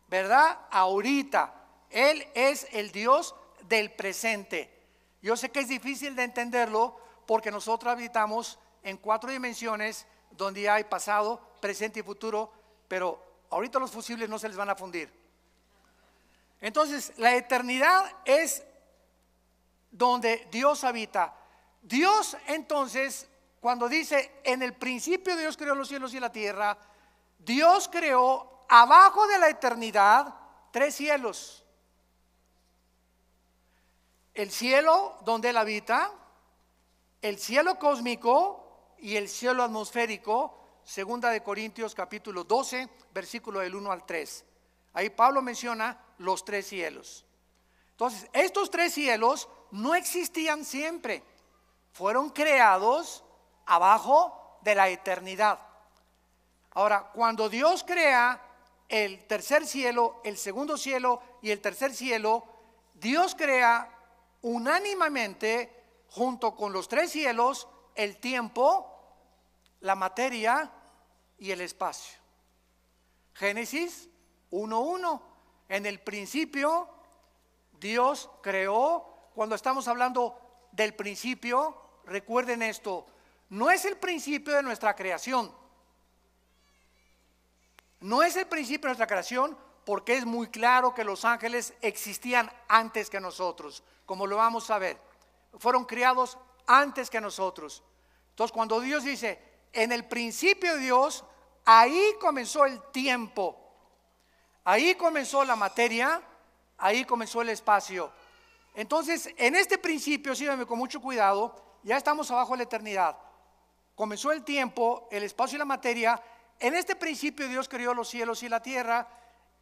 [0.09, 0.59] ¿verdad?
[0.69, 1.53] Ahorita.
[1.91, 3.33] Él es el Dios
[3.69, 4.69] del presente.
[5.21, 10.83] Yo sé que es difícil de entenderlo porque nosotros habitamos en cuatro dimensiones donde hay
[10.83, 12.51] pasado, presente y futuro,
[12.89, 15.16] pero ahorita los fusibles no se les van a fundir.
[16.61, 18.63] Entonces, la eternidad es
[19.91, 21.35] donde Dios habita.
[21.81, 23.27] Dios entonces,
[23.59, 26.77] cuando dice, en el principio Dios creó los cielos y la tierra,
[27.37, 30.33] Dios creó abajo de la eternidad
[30.71, 31.63] tres cielos.
[34.33, 36.11] El cielo donde Él habita,
[37.21, 43.91] el cielo cósmico y el cielo atmosférico, segunda de Corintios capítulo 12, versículo del 1
[43.91, 44.45] al 3.
[44.97, 47.23] Ahí Pablo menciona los tres cielos.
[47.91, 51.23] Entonces, estos tres cielos no existían siempre,
[51.91, 53.23] fueron creados
[53.67, 55.59] abajo de la eternidad.
[56.71, 58.41] Ahora, cuando Dios crea
[58.89, 62.43] el tercer cielo, el segundo cielo y el tercer cielo,
[62.95, 63.95] Dios crea
[64.41, 68.91] unánimemente, junto con los tres cielos, el tiempo,
[69.81, 70.71] la materia
[71.37, 72.17] y el espacio.
[73.35, 74.09] Génesis
[74.51, 75.21] 1.1.
[75.69, 76.89] En el principio,
[77.79, 80.39] Dios creó, cuando estamos hablando
[80.71, 81.75] del principio,
[82.05, 83.05] recuerden esto,
[83.49, 85.51] no es el principio de nuestra creación
[87.99, 92.51] no es el principio de nuestra creación porque es muy claro que los ángeles existían
[92.67, 94.97] antes que nosotros, como lo vamos a ver.
[95.57, 96.37] Fueron criados
[96.67, 97.83] antes que nosotros.
[98.31, 99.41] Entonces cuando Dios dice,
[99.73, 101.23] en el principio de Dios,
[101.65, 103.66] ahí comenzó el tiempo,
[104.67, 106.21] ahí comenzó la materia,
[106.77, 108.11] ahí comenzó el espacio.
[108.75, 113.17] Entonces, en este principio, síganme con mucho cuidado, ya estamos abajo de la eternidad.
[113.95, 116.21] Comenzó el tiempo, el espacio y la materia,
[116.59, 119.07] en este principio Dios creó los cielos y la tierra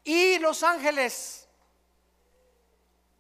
[0.04, 1.48] y los ángeles.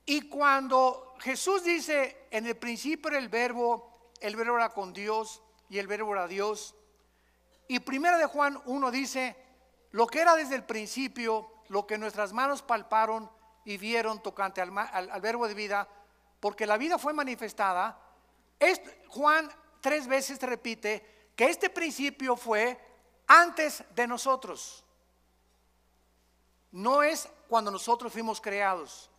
[0.07, 5.39] Y cuando Jesús dice, en el principio era el verbo, el verbo era con Dios
[5.69, 6.73] y el verbo era Dios.
[7.67, 9.35] Y primero de Juan 1 dice,
[9.91, 13.29] lo que era desde el principio, lo que nuestras manos palparon
[13.63, 15.87] y vieron tocante al, verbo de vida,
[16.39, 17.99] porque la vida fue manifestada.
[19.09, 19.49] Juan
[19.81, 22.79] tres veces repite que este principio fue
[23.27, 24.83] antes de nosotros.
[26.71, 29.09] No es cuando nosotros fuimos creados.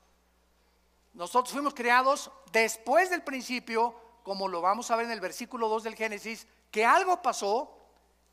[1.14, 5.84] Nosotros fuimos creados después del principio, como lo vamos a ver en el versículo 2
[5.84, 7.72] del Génesis, que algo pasó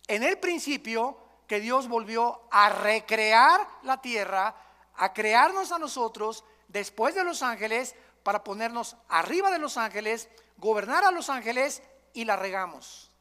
[0.07, 1.18] en el principio
[1.48, 4.56] que Dios volvió a recrear la tierra,
[4.96, 11.04] a crearnos a nosotros después de los ángeles, para ponernos arriba de los ángeles, gobernar
[11.04, 11.84] a los ángeles
[12.14, 13.12] y la regamos.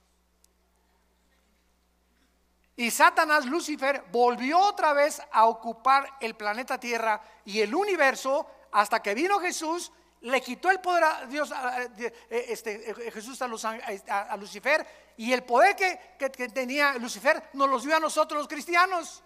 [2.76, 9.02] Y Satanás, Lucifer, volvió otra vez a ocupar el planeta Tierra y el universo hasta
[9.02, 9.92] que vino Jesús,
[10.22, 11.52] le quitó el poder a Dios,
[11.98, 17.96] eh, este, eh, Jesús a, Lucifer y el poder que, tenía Lucifer nos los dio
[17.96, 19.22] a nosotros los cristianos.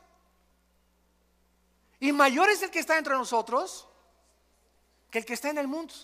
[2.00, 3.88] Y mayor es el que está entre nosotros
[5.10, 5.94] que el que está en el mundo.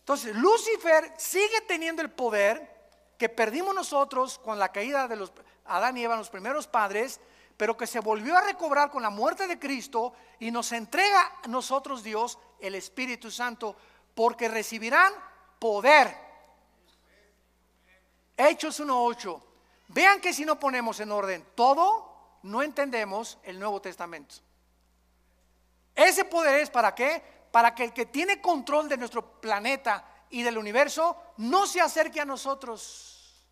[0.00, 2.72] Entonces, Lucifer sigue teniendo el poder
[3.18, 5.32] que perdimos nosotros con la caída de los
[5.64, 7.20] Adán y Eva, los primeros padres,
[7.62, 11.46] pero que se volvió a recobrar con la muerte de Cristo y nos entrega a
[11.46, 13.76] nosotros Dios el Espíritu Santo,
[14.16, 15.12] porque recibirán
[15.60, 16.12] poder.
[18.36, 19.40] Hechos 1.8.
[19.86, 24.34] Vean que si no ponemos en orden todo, no entendemos el Nuevo Testamento.
[25.94, 27.22] Ese poder es para qué?
[27.52, 32.20] Para que el que tiene control de nuestro planeta y del universo no se acerque
[32.20, 33.46] a nosotros,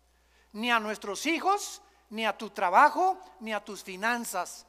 [0.51, 1.81] ni a nuestros hijos,
[2.11, 4.65] ni a tu trabajo, ni a tus finanzas.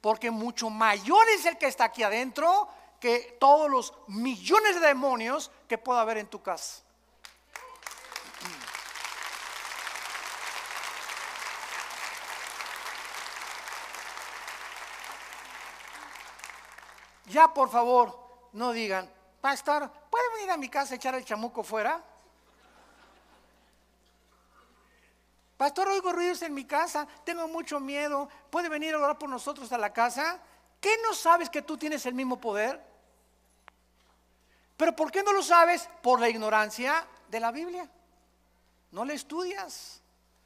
[0.00, 2.68] Porque mucho mayor es el que está aquí adentro
[3.00, 6.82] que todos los millones de demonios que pueda haber en tu casa.
[17.26, 19.10] Ya por favor, no digan,
[19.40, 22.02] pastor, ¿puede venir a mi casa a echar el chamuco fuera?
[25.56, 29.72] Pastor, oigo ruidos en mi casa, tengo mucho miedo, ¿puede venir a orar por nosotros
[29.72, 30.38] a la casa?
[30.80, 32.84] ¿Qué no sabes que tú tienes el mismo poder?
[34.76, 35.88] Pero ¿por qué no lo sabes?
[36.02, 37.90] Por la ignorancia de la Biblia.
[38.90, 40.02] No la estudias,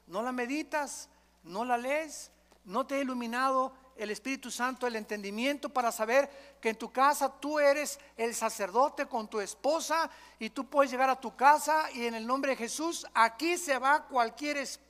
[0.07, 1.09] no la meditas,
[1.43, 2.31] no la lees,
[2.65, 7.29] no te ha iluminado el Espíritu Santo el entendimiento para saber que en tu casa
[7.41, 10.09] tú eres el sacerdote con tu esposa
[10.39, 13.77] y tú puedes llegar a tu casa y en el nombre de Jesús aquí se
[13.77, 14.90] va cualquier espíritu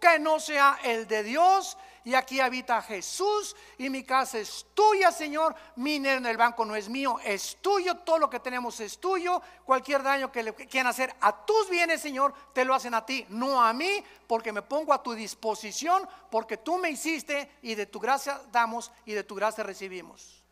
[0.00, 5.10] que no sea el de Dios y aquí habita Jesús y mi casa es tuya,
[5.10, 5.54] Señor.
[5.76, 7.96] Mi dinero en el banco no es mío, es tuyo.
[7.96, 9.40] Todo lo que tenemos es tuyo.
[9.64, 13.24] Cualquier daño que le quieran hacer a tus bienes, Señor, te lo hacen a ti,
[13.30, 17.86] no a mí, porque me pongo a tu disposición, porque tú me hiciste y de
[17.86, 20.44] tu gracia damos y de tu gracia recibimos.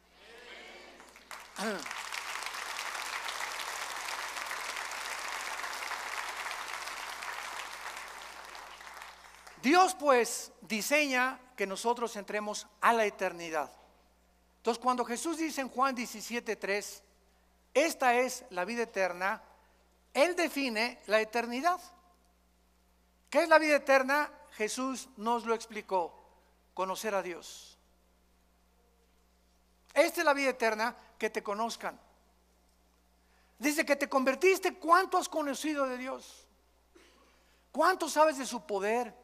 [9.63, 13.71] Dios pues diseña que nosotros entremos a la eternidad.
[14.57, 17.03] Entonces cuando Jesús dice en Juan 17:3,
[17.73, 19.43] esta es la vida eterna,
[20.13, 21.81] Él define la eternidad.
[23.31, 24.31] ¿Qué es la vida eterna?
[24.57, 26.13] Jesús nos lo explicó,
[26.75, 27.79] conocer a Dios.
[29.95, 31.99] Esta es la vida eterna, que te conozcan.
[33.59, 36.47] Dice que te convertiste, ¿cuánto has conocido de Dios?
[37.71, 39.22] ¿Cuánto sabes de su poder?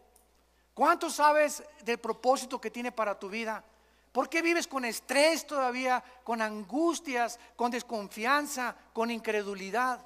[0.79, 3.65] ¿Cuánto sabes del propósito que tiene para tu vida?
[4.13, 10.01] ¿Por qué vives con estrés todavía, con angustias, con desconfianza, con incredulidad?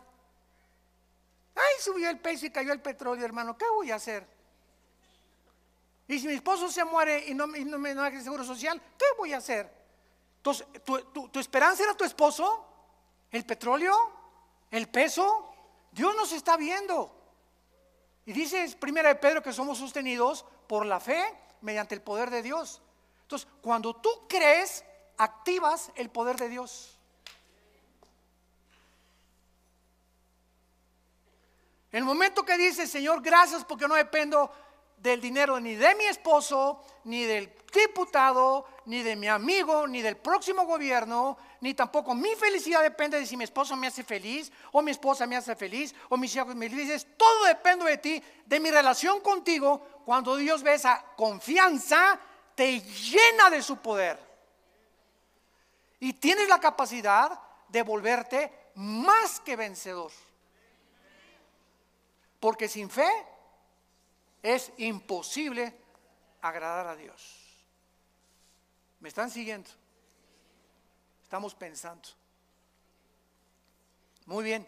[1.54, 3.54] Ay, subió el peso y cayó el petróleo, hermano.
[3.58, 4.26] ¿Qué voy a hacer?
[6.08, 9.36] Y si mi esposo se muere y no, me da seguro social, ¿qué voy a
[9.36, 9.70] hacer?
[10.38, 12.66] Entonces, ¿tu, esperanza era tu esposo?
[13.30, 13.94] ¿El petróleo?
[14.70, 15.52] ¿El peso?
[15.90, 17.14] Dios nos está viendo.
[18.24, 21.22] Y dice primera de Pedro que somos sostenidos por la fe
[21.60, 22.80] mediante el poder de Dios.
[23.20, 24.82] Entonces, cuando tú crees,
[25.18, 26.98] activas el poder de Dios.
[31.90, 34.50] El momento que dices, Señor, gracias porque no dependo
[34.96, 40.16] del dinero ni de mi esposo, ni del diputado, ni de mi amigo, ni del
[40.16, 44.82] próximo gobierno, ni tampoco mi felicidad depende de si mi esposo me hace feliz, o
[44.82, 47.06] mi esposa me hace feliz, o mis hijos me felices.
[47.16, 49.86] Todo depende de ti, de mi relación contigo.
[50.04, 52.18] Cuando Dios ve esa confianza,
[52.54, 54.18] te llena de su poder.
[56.00, 60.10] Y tienes la capacidad de volverte más que vencedor.
[62.40, 63.08] Porque sin fe
[64.42, 65.74] es imposible
[66.40, 67.38] agradar a Dios.
[68.98, 69.70] ¿Me están siguiendo?
[71.22, 72.08] Estamos pensando.
[74.26, 74.66] Muy bien.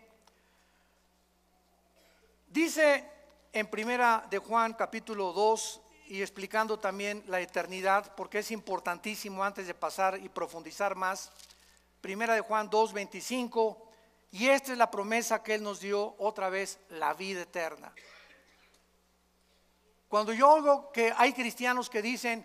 [2.49, 3.14] Dice
[3.55, 9.69] en primera de Juan capítulo 2 y explicando también la eternidad, porque es importantísimo antes
[9.69, 11.31] de pasar y profundizar más.
[12.01, 13.91] Primera de Juan 2, 25,
[14.33, 17.95] y esta es la promesa que Él nos dio otra vez, la vida eterna.
[20.09, 22.45] Cuando yo oigo que hay cristianos que dicen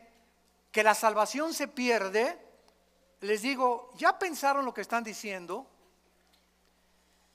[0.72, 2.38] que la salvación se pierde,
[3.22, 5.66] les digo, ¿ya pensaron lo que están diciendo?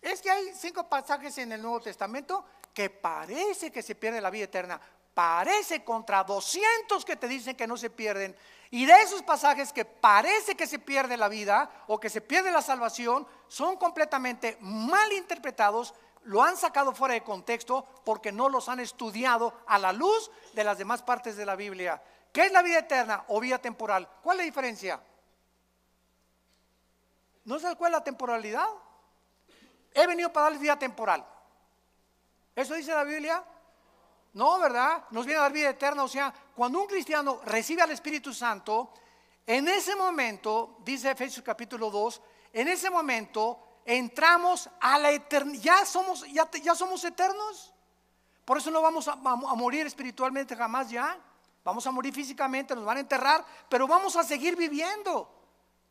[0.00, 2.44] Es que hay cinco pasajes en el Nuevo Testamento
[2.74, 4.80] que parece que se pierde la vida eterna.
[5.14, 8.36] Parece contra 200 que te dicen que no se pierden.
[8.70, 12.50] Y de esos pasajes que parece que se pierde la vida o que se pierde
[12.50, 15.94] la salvación, son completamente mal interpretados
[16.24, 20.64] lo han sacado fuera de contexto porque no los han estudiado a la luz de
[20.64, 22.02] las demás partes de la Biblia.
[22.32, 24.08] ¿Qué es la vida eterna o vida temporal?
[24.22, 25.00] ¿Cuál es la diferencia?
[27.44, 28.66] ¿No sabes cuál es la temporalidad?
[29.92, 31.24] He venido para darles vida temporal.
[32.54, 33.42] ¿Eso dice la Biblia?
[34.34, 35.04] No, ¿verdad?
[35.10, 36.04] Nos viene a dar vida eterna.
[36.04, 38.92] O sea, cuando un cristiano recibe al Espíritu Santo,
[39.46, 42.20] en ese momento, dice Efesios capítulo 2,
[42.52, 45.62] en ese momento entramos a la eternidad.
[45.62, 47.72] Ya somos, ya, somos eternos.
[48.44, 51.18] Por eso no vamos a, a morir espiritualmente jamás ya.
[51.64, 55.30] Vamos a morir físicamente, nos van a enterrar, pero vamos a seguir viviendo.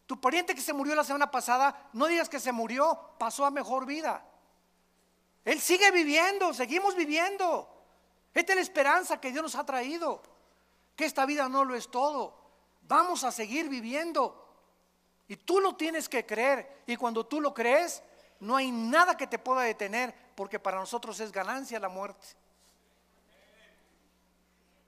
[0.06, 3.52] Tu pariente que se murió la semana pasada, no digas que se murió, pasó a
[3.52, 4.24] mejor vida.
[5.46, 7.70] Él sigue viviendo, seguimos viviendo.
[8.34, 10.22] Esta es la esperanza que Dios nos ha traído.
[10.96, 12.36] Que esta vida no lo es todo.
[12.84, 14.40] Vamos a seguir viviendo.
[15.28, 16.84] Y tú lo tienes que creer.
[16.88, 18.02] Y cuando tú lo crees,
[18.40, 22.28] no hay nada que te pueda detener, porque para nosotros es ganancia la muerte.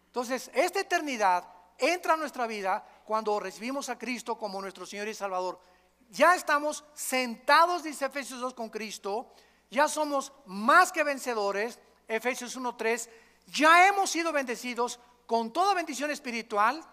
[0.08, 1.46] Entonces, esta eternidad
[1.78, 5.60] entra a nuestra vida cuando recibimos a Cristo como nuestro Señor y Salvador.
[6.10, 9.34] Ya estamos sentados, dice Efesios 2, con Cristo.
[9.70, 13.10] Ya somos más que vencedores, Efesios 1.3
[13.48, 16.84] ya hemos sido bendecidos con toda bendición espiritual.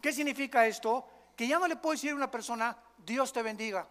[0.00, 1.06] ¿Qué significa esto?
[1.36, 3.88] Que ya no le puedo decir a una persona, Dios te bendiga.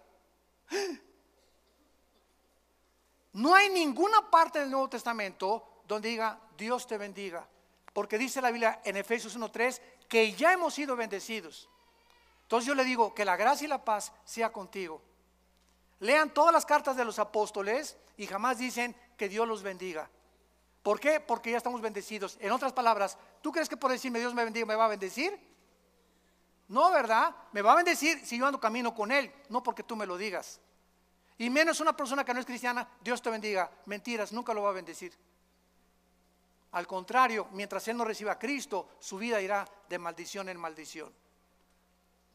[3.33, 7.47] No hay ninguna parte del Nuevo Testamento donde diga, Dios te bendiga.
[7.93, 11.69] Porque dice la Biblia en Efesios 1.3 que ya hemos sido bendecidos.
[12.43, 15.01] Entonces yo le digo, que la gracia y la paz sea contigo.
[15.99, 20.09] Lean todas las cartas de los apóstoles y jamás dicen que Dios los bendiga.
[20.81, 21.19] ¿Por qué?
[21.19, 22.37] Porque ya estamos bendecidos.
[22.39, 25.37] En otras palabras, ¿tú crees que por decirme Dios me bendiga me va a bendecir?
[26.69, 27.35] No, ¿verdad?
[27.51, 30.17] Me va a bendecir si yo ando camino con Él, no porque tú me lo
[30.17, 30.61] digas.
[31.37, 33.71] Y menos una persona que no es cristiana, Dios te bendiga.
[33.85, 35.13] Mentiras, nunca lo va a bendecir.
[36.71, 41.11] Al contrario, mientras Él no reciba a Cristo, su vida irá de maldición en maldición.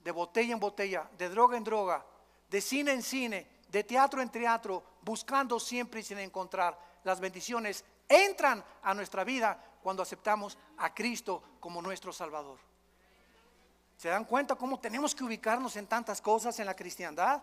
[0.02, 2.04] De botella en botella, de droga en droga,
[2.50, 7.84] de cine en cine, de teatro en teatro, buscando siempre y sin encontrar las bendiciones
[8.08, 12.60] entran a nuestra vida cuando aceptamos a Cristo como nuestro Salvador.
[13.96, 17.42] ¿Se dan cuenta cómo tenemos que ubicarnos en tantas cosas en la cristiandad?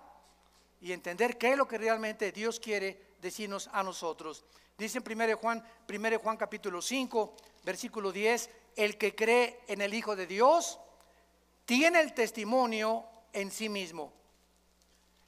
[0.80, 4.46] Y entender qué es lo que realmente Dios quiere decirnos a nosotros.
[4.78, 9.94] Dice en 1 Juan, 1 Juan capítulo 5, versículo 10, el que cree en el
[9.94, 10.80] Hijo de Dios
[11.66, 13.04] tiene el testimonio
[13.34, 14.21] en sí mismo.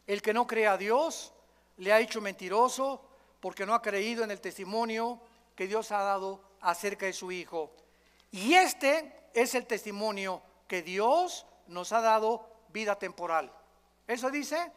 [0.07, 1.33] El que no cree a Dios
[1.77, 3.01] le ha hecho mentiroso
[3.39, 5.19] porque no ha creído en el testimonio
[5.55, 7.71] que Dios ha dado acerca de su Hijo.
[8.31, 13.51] Y este es el testimonio que Dios nos ha dado vida temporal.
[14.07, 14.71] ¿Eso dice?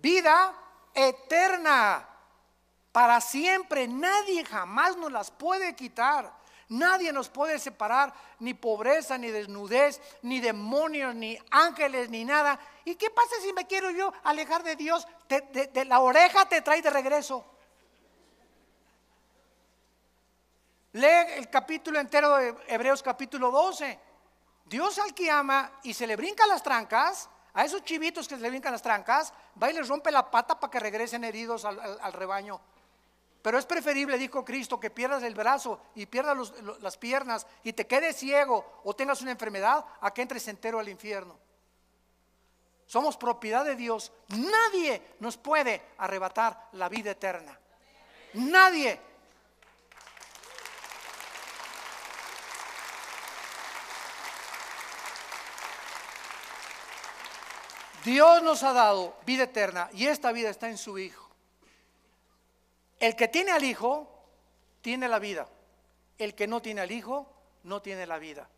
[0.00, 0.54] Vida
[0.94, 2.08] eterna.
[2.92, 3.86] Para siempre.
[3.86, 6.32] Nadie jamás nos las puede quitar.
[6.68, 12.58] Nadie nos puede separar ni pobreza, ni desnudez, ni demonios, ni ángeles, ni nada.
[12.84, 15.06] ¿Y qué pasa si me quiero yo alejar de Dios?
[15.28, 17.44] de la oreja te trae de regreso.
[20.92, 23.98] Lee el capítulo entero de Hebreos capítulo 12.
[24.64, 28.40] Dios al que ama y se le brinca las trancas, a esos chivitos que se
[28.40, 32.12] le brincan las trancas, va y les rompe la pata para que regresen heridos al,
[32.12, 32.60] rebaño.
[33.42, 37.86] Pero es preferible, dijo Cristo, que pierdas el brazo y pierdas las piernas y te
[37.86, 41.38] quedes ciego o tengas una enfermedad a que entres entero al infierno.
[42.86, 44.10] Somos propiedad de Dios.
[44.28, 47.58] Nadie nos puede arrebatar la vida eterna.
[48.34, 49.00] Nadie.
[58.04, 61.27] Dios nos ha dado vida eterna y esta vida está en su Hijo.
[62.98, 64.08] El que tiene al Hijo,
[64.80, 65.48] tiene la vida.
[66.18, 67.26] El que no tiene al Hijo,
[67.64, 68.48] no tiene la vida.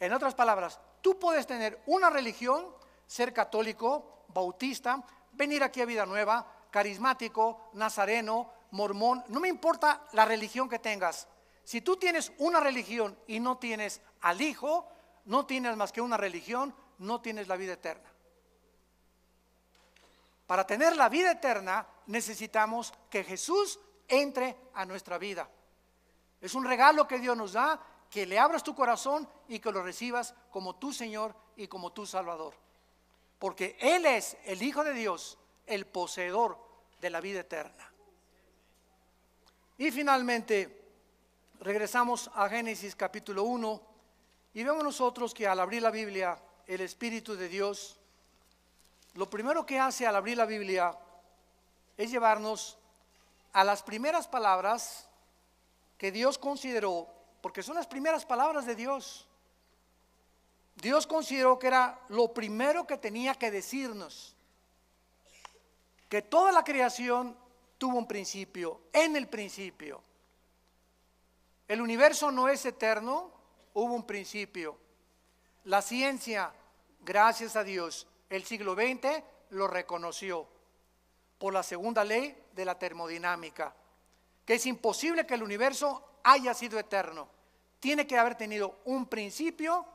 [0.00, 2.66] En otras palabras, tú puedes tener una religión,
[3.06, 5.02] ser católico, bautista,
[5.32, 11.26] venir aquí a Vida Nueva, carismático, nazareno, mormón, no me importa la religión que tengas.
[11.64, 14.86] Si tú tienes una religión y no tienes al Hijo,
[15.24, 18.08] no tienes más que una religión, no tienes la vida eterna.
[20.48, 23.78] Para tener la vida eterna necesitamos que Jesús
[24.08, 25.46] entre a nuestra vida.
[26.40, 27.78] Es un regalo que Dios nos da,
[28.10, 32.06] que le abras tu corazón y que lo recibas como tu Señor y como tu
[32.06, 32.54] Salvador.
[33.38, 35.36] Porque Él es el Hijo de Dios,
[35.66, 36.56] el poseedor
[36.98, 37.92] de la vida eterna.
[39.76, 40.82] Y finalmente,
[41.60, 43.82] regresamos a Génesis capítulo 1
[44.54, 47.97] y vemos nosotros que al abrir la Biblia, el Espíritu de Dios
[49.18, 50.96] lo primero que hace al abrir la Biblia
[51.96, 52.78] es llevarnos
[53.52, 55.08] a las primeras palabras
[55.96, 57.08] que Dios consideró,
[57.40, 59.26] porque son las primeras palabras de Dios.
[60.76, 64.36] Dios consideró que era lo primero que tenía que decirnos,
[66.08, 67.36] que toda la creación
[67.76, 70.00] tuvo un principio, en el principio.
[71.66, 73.32] El universo no es eterno,
[73.74, 74.78] hubo un principio.
[75.64, 76.52] La ciencia,
[77.00, 80.46] gracias a Dios, el siglo XX lo reconoció
[81.38, 83.74] por la segunda ley de la termodinámica,
[84.44, 87.28] que es imposible que el universo haya sido eterno.
[87.80, 89.86] Tiene que haber tenido un principio,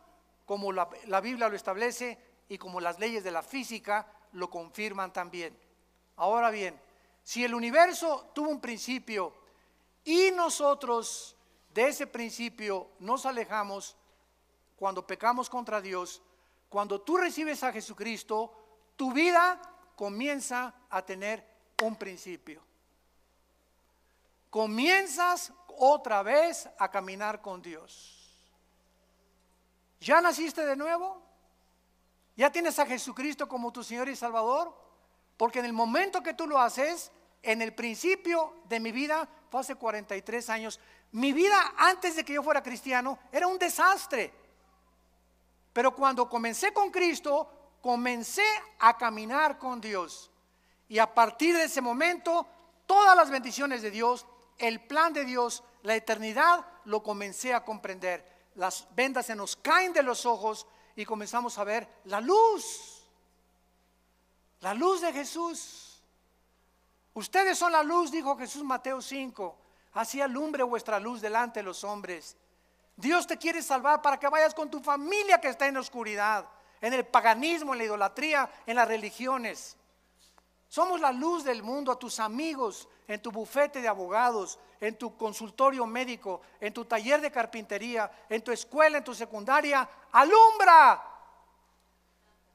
[0.46, 0.88] como la,
[1.22, 2.18] Biblia lo establece
[2.48, 5.58] y como las leyes de la física lo confirman también.
[6.16, 6.80] Ahora bien,
[7.24, 9.34] si el universo tuvo un principio
[10.06, 11.36] y nosotros
[11.74, 13.98] de ese principio nos alejamos
[14.76, 16.22] cuando pecamos contra Dios,
[16.74, 18.51] cuando tú recibes a Jesucristo,
[18.95, 19.61] tu vida
[19.95, 21.47] comienza a tener
[21.84, 22.63] un principio.
[24.49, 28.39] Comienzas otra vez a caminar con Dios.
[29.99, 31.21] ¿Ya naciste de nuevo?
[32.36, 34.76] ¿Ya tienes a Jesucristo como tu Señor y Salvador?
[35.38, 37.11] Porque en el momento que tú lo haces,
[37.43, 40.80] en el principio de mi vida, fue hace 43 años,
[41.11, 44.43] mi vida antes de que yo fuera cristiano era un desastre.
[45.74, 47.49] Pero cuando comencé con Cristo,
[47.82, 48.45] comencé
[48.80, 50.32] a caminar con Dios.
[50.88, 52.47] Y a partir de ese momento,
[52.86, 54.26] todas las bendiciones de Dios,
[54.59, 58.32] el plan de Dios, la eternidad, lo comencé a comprender.
[58.55, 63.03] Las vendas se nos caen de los ojos y comenzamos a ver la luz.
[64.61, 66.01] La luz de Jesús.
[67.15, 69.57] Ustedes son la luz, dijo Jesús Mateo 5.
[69.93, 72.38] Así alumbre vuestra luz delante de los hombres.
[72.96, 76.46] Dios te quiere salvar para que vayas con tu familia que está en la oscuridad,
[76.80, 79.78] en el paganismo, en la idolatría, en las religiones.
[80.68, 85.16] Somos la luz del mundo a tus amigos, en tu bufete de abogados, en tu
[85.16, 89.88] consultorio médico, en tu taller de carpintería, en tu escuela, en tu secundaria.
[90.12, 91.04] Alumbra.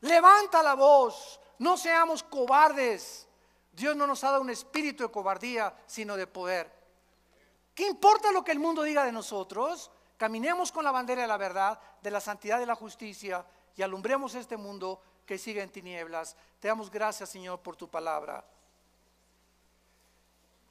[0.01, 1.41] Levanta la voz.
[1.59, 3.29] No seamos cobardes.
[3.73, 6.71] Dios no nos ha dado un espíritu de cobardía, sino de poder.
[7.75, 9.93] ¿Qué importa lo que el mundo diga de nosotros?
[10.19, 13.47] Caminemos con la bandera de la verdad, de la santidad de la justicia
[13.77, 16.37] y alumbremos este mundo que sigue en tinieblas.
[16.59, 18.45] Te damos gracias, Señor, por tu palabra.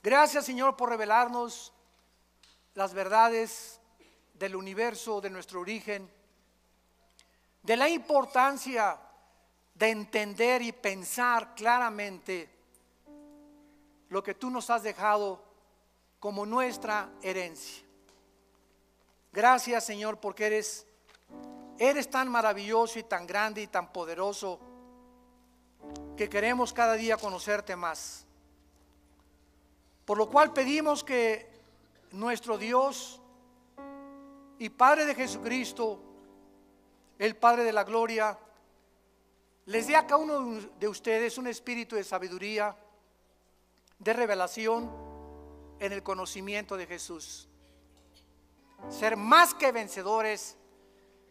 [0.03, 1.71] Gracias, Señor, por revelarnos
[2.75, 3.79] las verdades
[4.33, 6.11] del universo, de nuestro origen,
[7.63, 8.99] de la importancia
[9.73, 12.49] de entender y pensar claramente
[14.09, 15.41] lo que tú nos has dejado
[16.19, 17.86] como nuestra herencia.
[19.31, 20.85] Gracias Señor porque eres,
[21.77, 24.59] eres tan maravilloso y tan grande y tan poderoso
[26.15, 28.25] que queremos cada día conocerte más.
[30.05, 31.49] Por lo cual pedimos que
[32.11, 33.21] nuestro Dios
[34.57, 36.01] y Padre de Jesucristo,
[37.19, 38.37] el Padre de la Gloria,
[39.65, 42.75] les dé a cada uno de ustedes un espíritu de sabiduría,
[43.99, 44.89] de revelación
[45.79, 47.49] en el conocimiento de Jesús
[48.89, 50.57] ser más que vencedores,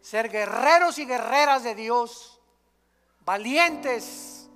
[0.00, 2.40] ser guerreros y guerreras de Dios,
[3.24, 4.48] valientes,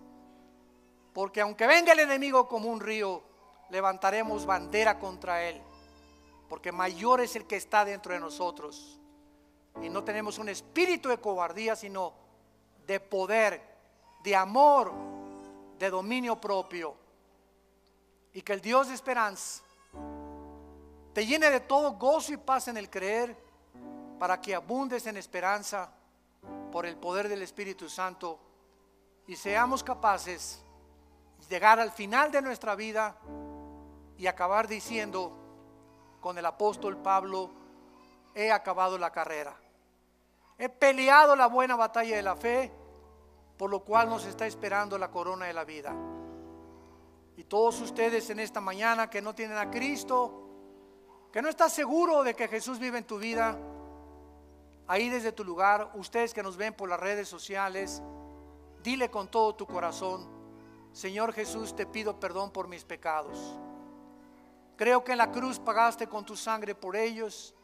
[1.12, 3.22] porque aunque venga el enemigo como un río,
[3.70, 5.60] levantaremos bandera contra él,
[6.48, 8.98] porque mayor es el que está dentro de nosotros.
[9.80, 12.12] Y no tenemos un espíritu de cobardía, sino
[12.86, 13.62] de poder,
[14.22, 14.92] de amor,
[15.78, 16.94] de dominio propio.
[18.32, 19.62] Y que el Dios de esperanza
[21.12, 23.36] te llene de todo gozo y paz en el creer,
[24.18, 25.90] para que abundes en esperanza
[26.70, 28.38] por el poder del Espíritu Santo
[29.26, 30.62] y seamos capaces
[31.38, 33.16] de llegar al final de nuestra vida
[34.18, 35.32] y acabar diciendo
[36.20, 37.50] con el apóstol Pablo,
[38.34, 39.56] he acabado la carrera.
[40.58, 42.70] He peleado la buena batalla de la fe,
[43.56, 45.94] por lo cual nos está esperando la corona de la vida.
[47.38, 50.49] Y todos ustedes en esta mañana que no tienen a Cristo,
[51.32, 53.56] que no estás seguro de que Jesús vive en tu vida,
[54.86, 58.02] ahí desde tu lugar, ustedes que nos ven por las redes sociales,
[58.82, 60.28] dile con todo tu corazón,
[60.92, 63.56] Señor Jesús, te pido perdón por mis pecados.
[64.76, 67.54] Creo que en la cruz pagaste con tu sangre por ellos,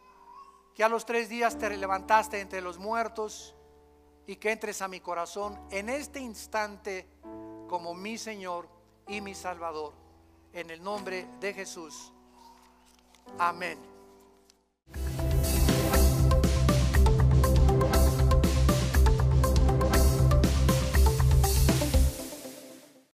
[0.74, 3.56] que a los tres días te levantaste entre los muertos
[4.26, 7.08] y que entres a mi corazón en este instante
[7.68, 8.68] como mi Señor
[9.08, 9.94] y mi Salvador.
[10.52, 12.12] En el nombre de Jesús.
[13.38, 13.95] Amen.